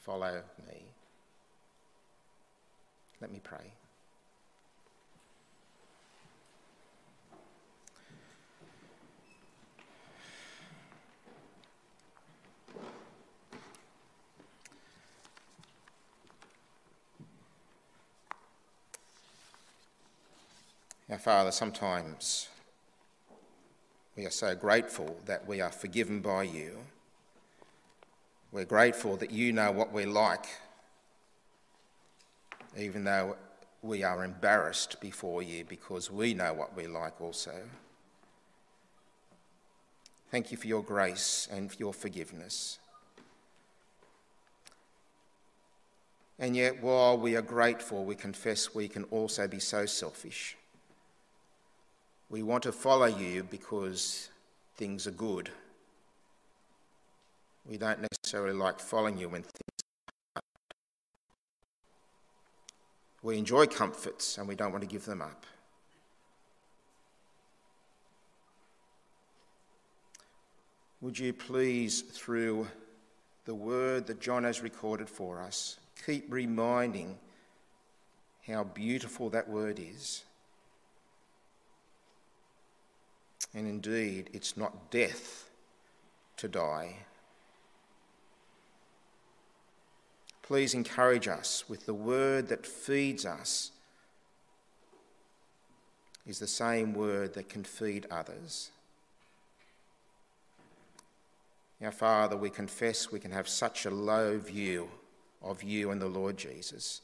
Follow 0.00 0.42
me. 0.66 0.82
Let 3.20 3.30
me 3.30 3.38
pray. 3.40 3.72
Our 21.10 21.18
Father, 21.18 21.50
sometimes 21.50 22.48
we 24.16 24.26
are 24.26 24.30
so 24.30 24.54
grateful 24.54 25.16
that 25.26 25.44
we 25.44 25.60
are 25.60 25.72
forgiven 25.72 26.20
by 26.20 26.44
you. 26.44 26.76
We're 28.52 28.64
grateful 28.64 29.16
that 29.16 29.32
you 29.32 29.52
know 29.52 29.72
what 29.72 29.92
we're 29.92 30.06
like, 30.06 30.46
even 32.78 33.02
though 33.02 33.36
we 33.82 34.04
are 34.04 34.24
embarrassed 34.24 35.00
before 35.00 35.42
you 35.42 35.64
because 35.64 36.12
we 36.12 36.32
know 36.32 36.52
what 36.52 36.76
we're 36.76 36.88
like 36.88 37.20
also. 37.20 37.54
Thank 40.30 40.52
you 40.52 40.56
for 40.56 40.68
your 40.68 40.84
grace 40.84 41.48
and 41.50 41.72
for 41.72 41.78
your 41.78 41.92
forgiveness. 41.92 42.78
And 46.38 46.54
yet, 46.54 46.80
while 46.80 47.18
we 47.18 47.34
are 47.34 47.42
grateful, 47.42 48.04
we 48.04 48.14
confess 48.14 48.76
we 48.76 48.86
can 48.86 49.02
also 49.04 49.48
be 49.48 49.58
so 49.58 49.86
selfish. 49.86 50.56
We 52.30 52.44
want 52.44 52.62
to 52.62 52.70
follow 52.70 53.06
you 53.06 53.42
because 53.42 54.30
things 54.76 55.08
are 55.08 55.12
good. 55.12 55.50
We 57.68 57.76
don't 57.76 58.00
necessarily 58.00 58.56
like 58.56 58.78
following 58.78 59.18
you 59.18 59.28
when 59.28 59.42
things 59.42 59.82
are 60.36 60.40
hard. 60.40 60.44
We 63.24 63.36
enjoy 63.36 63.66
comforts 63.66 64.38
and 64.38 64.46
we 64.46 64.54
don't 64.54 64.70
want 64.70 64.82
to 64.82 64.88
give 64.88 65.04
them 65.04 65.20
up. 65.20 65.44
Would 71.00 71.18
you 71.18 71.32
please, 71.32 72.02
through 72.02 72.68
the 73.44 73.54
word 73.54 74.06
that 74.06 74.20
John 74.20 74.44
has 74.44 74.62
recorded 74.62 75.08
for 75.08 75.40
us, 75.40 75.78
keep 76.06 76.26
reminding 76.28 77.18
how 78.46 78.64
beautiful 78.64 79.30
that 79.30 79.48
word 79.48 79.80
is? 79.80 80.22
And 83.54 83.66
indeed, 83.66 84.30
it's 84.32 84.56
not 84.56 84.90
death 84.90 85.50
to 86.36 86.48
die. 86.48 86.96
Please 90.42 90.74
encourage 90.74 91.28
us 91.28 91.64
with 91.68 91.86
the 91.86 91.94
word 91.94 92.48
that 92.48 92.66
feeds 92.66 93.24
us 93.24 93.72
is 96.26 96.38
the 96.38 96.46
same 96.46 96.94
word 96.94 97.34
that 97.34 97.48
can 97.48 97.64
feed 97.64 98.06
others. 98.10 98.70
Our 101.82 101.90
Father, 101.90 102.36
we 102.36 102.50
confess 102.50 103.10
we 103.10 103.20
can 103.20 103.30
have 103.30 103.48
such 103.48 103.86
a 103.86 103.90
low 103.90 104.38
view 104.38 104.90
of 105.42 105.62
you 105.62 105.90
and 105.90 106.00
the 106.00 106.08
Lord 106.08 106.36
Jesus. 106.36 107.00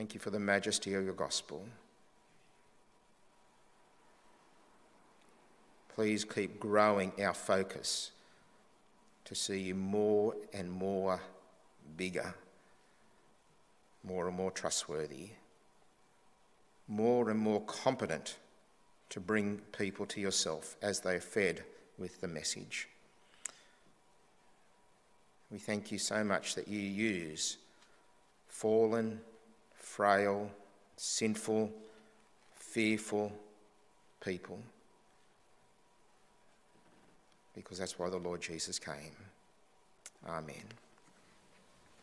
Thank 0.00 0.14
you 0.14 0.20
for 0.20 0.30
the 0.30 0.40
majesty 0.40 0.94
of 0.94 1.04
your 1.04 1.12
gospel. 1.12 1.62
Please 5.94 6.24
keep 6.24 6.58
growing 6.58 7.12
our 7.22 7.34
focus 7.34 8.10
to 9.26 9.34
see 9.34 9.58
you 9.58 9.74
more 9.74 10.34
and 10.54 10.72
more 10.72 11.20
bigger, 11.98 12.34
more 14.02 14.26
and 14.26 14.34
more 14.38 14.50
trustworthy, 14.50 15.32
more 16.88 17.28
and 17.28 17.38
more 17.38 17.60
competent 17.66 18.38
to 19.10 19.20
bring 19.20 19.58
people 19.76 20.06
to 20.06 20.18
yourself 20.18 20.78
as 20.80 21.00
they 21.00 21.16
are 21.16 21.20
fed 21.20 21.62
with 21.98 22.22
the 22.22 22.28
message. 22.28 22.88
We 25.50 25.58
thank 25.58 25.92
you 25.92 25.98
so 25.98 26.24
much 26.24 26.54
that 26.54 26.68
you 26.68 26.80
use 26.80 27.58
fallen, 28.48 29.20
frail, 29.90 30.50
sinful, 30.96 31.70
fearful 32.54 33.32
people. 34.24 34.58
Because 37.54 37.78
that's 37.78 37.98
why 37.98 38.08
the 38.08 38.16
Lord 38.16 38.40
Jesus 38.40 38.78
came. 38.78 39.16
Amen. 40.28 40.54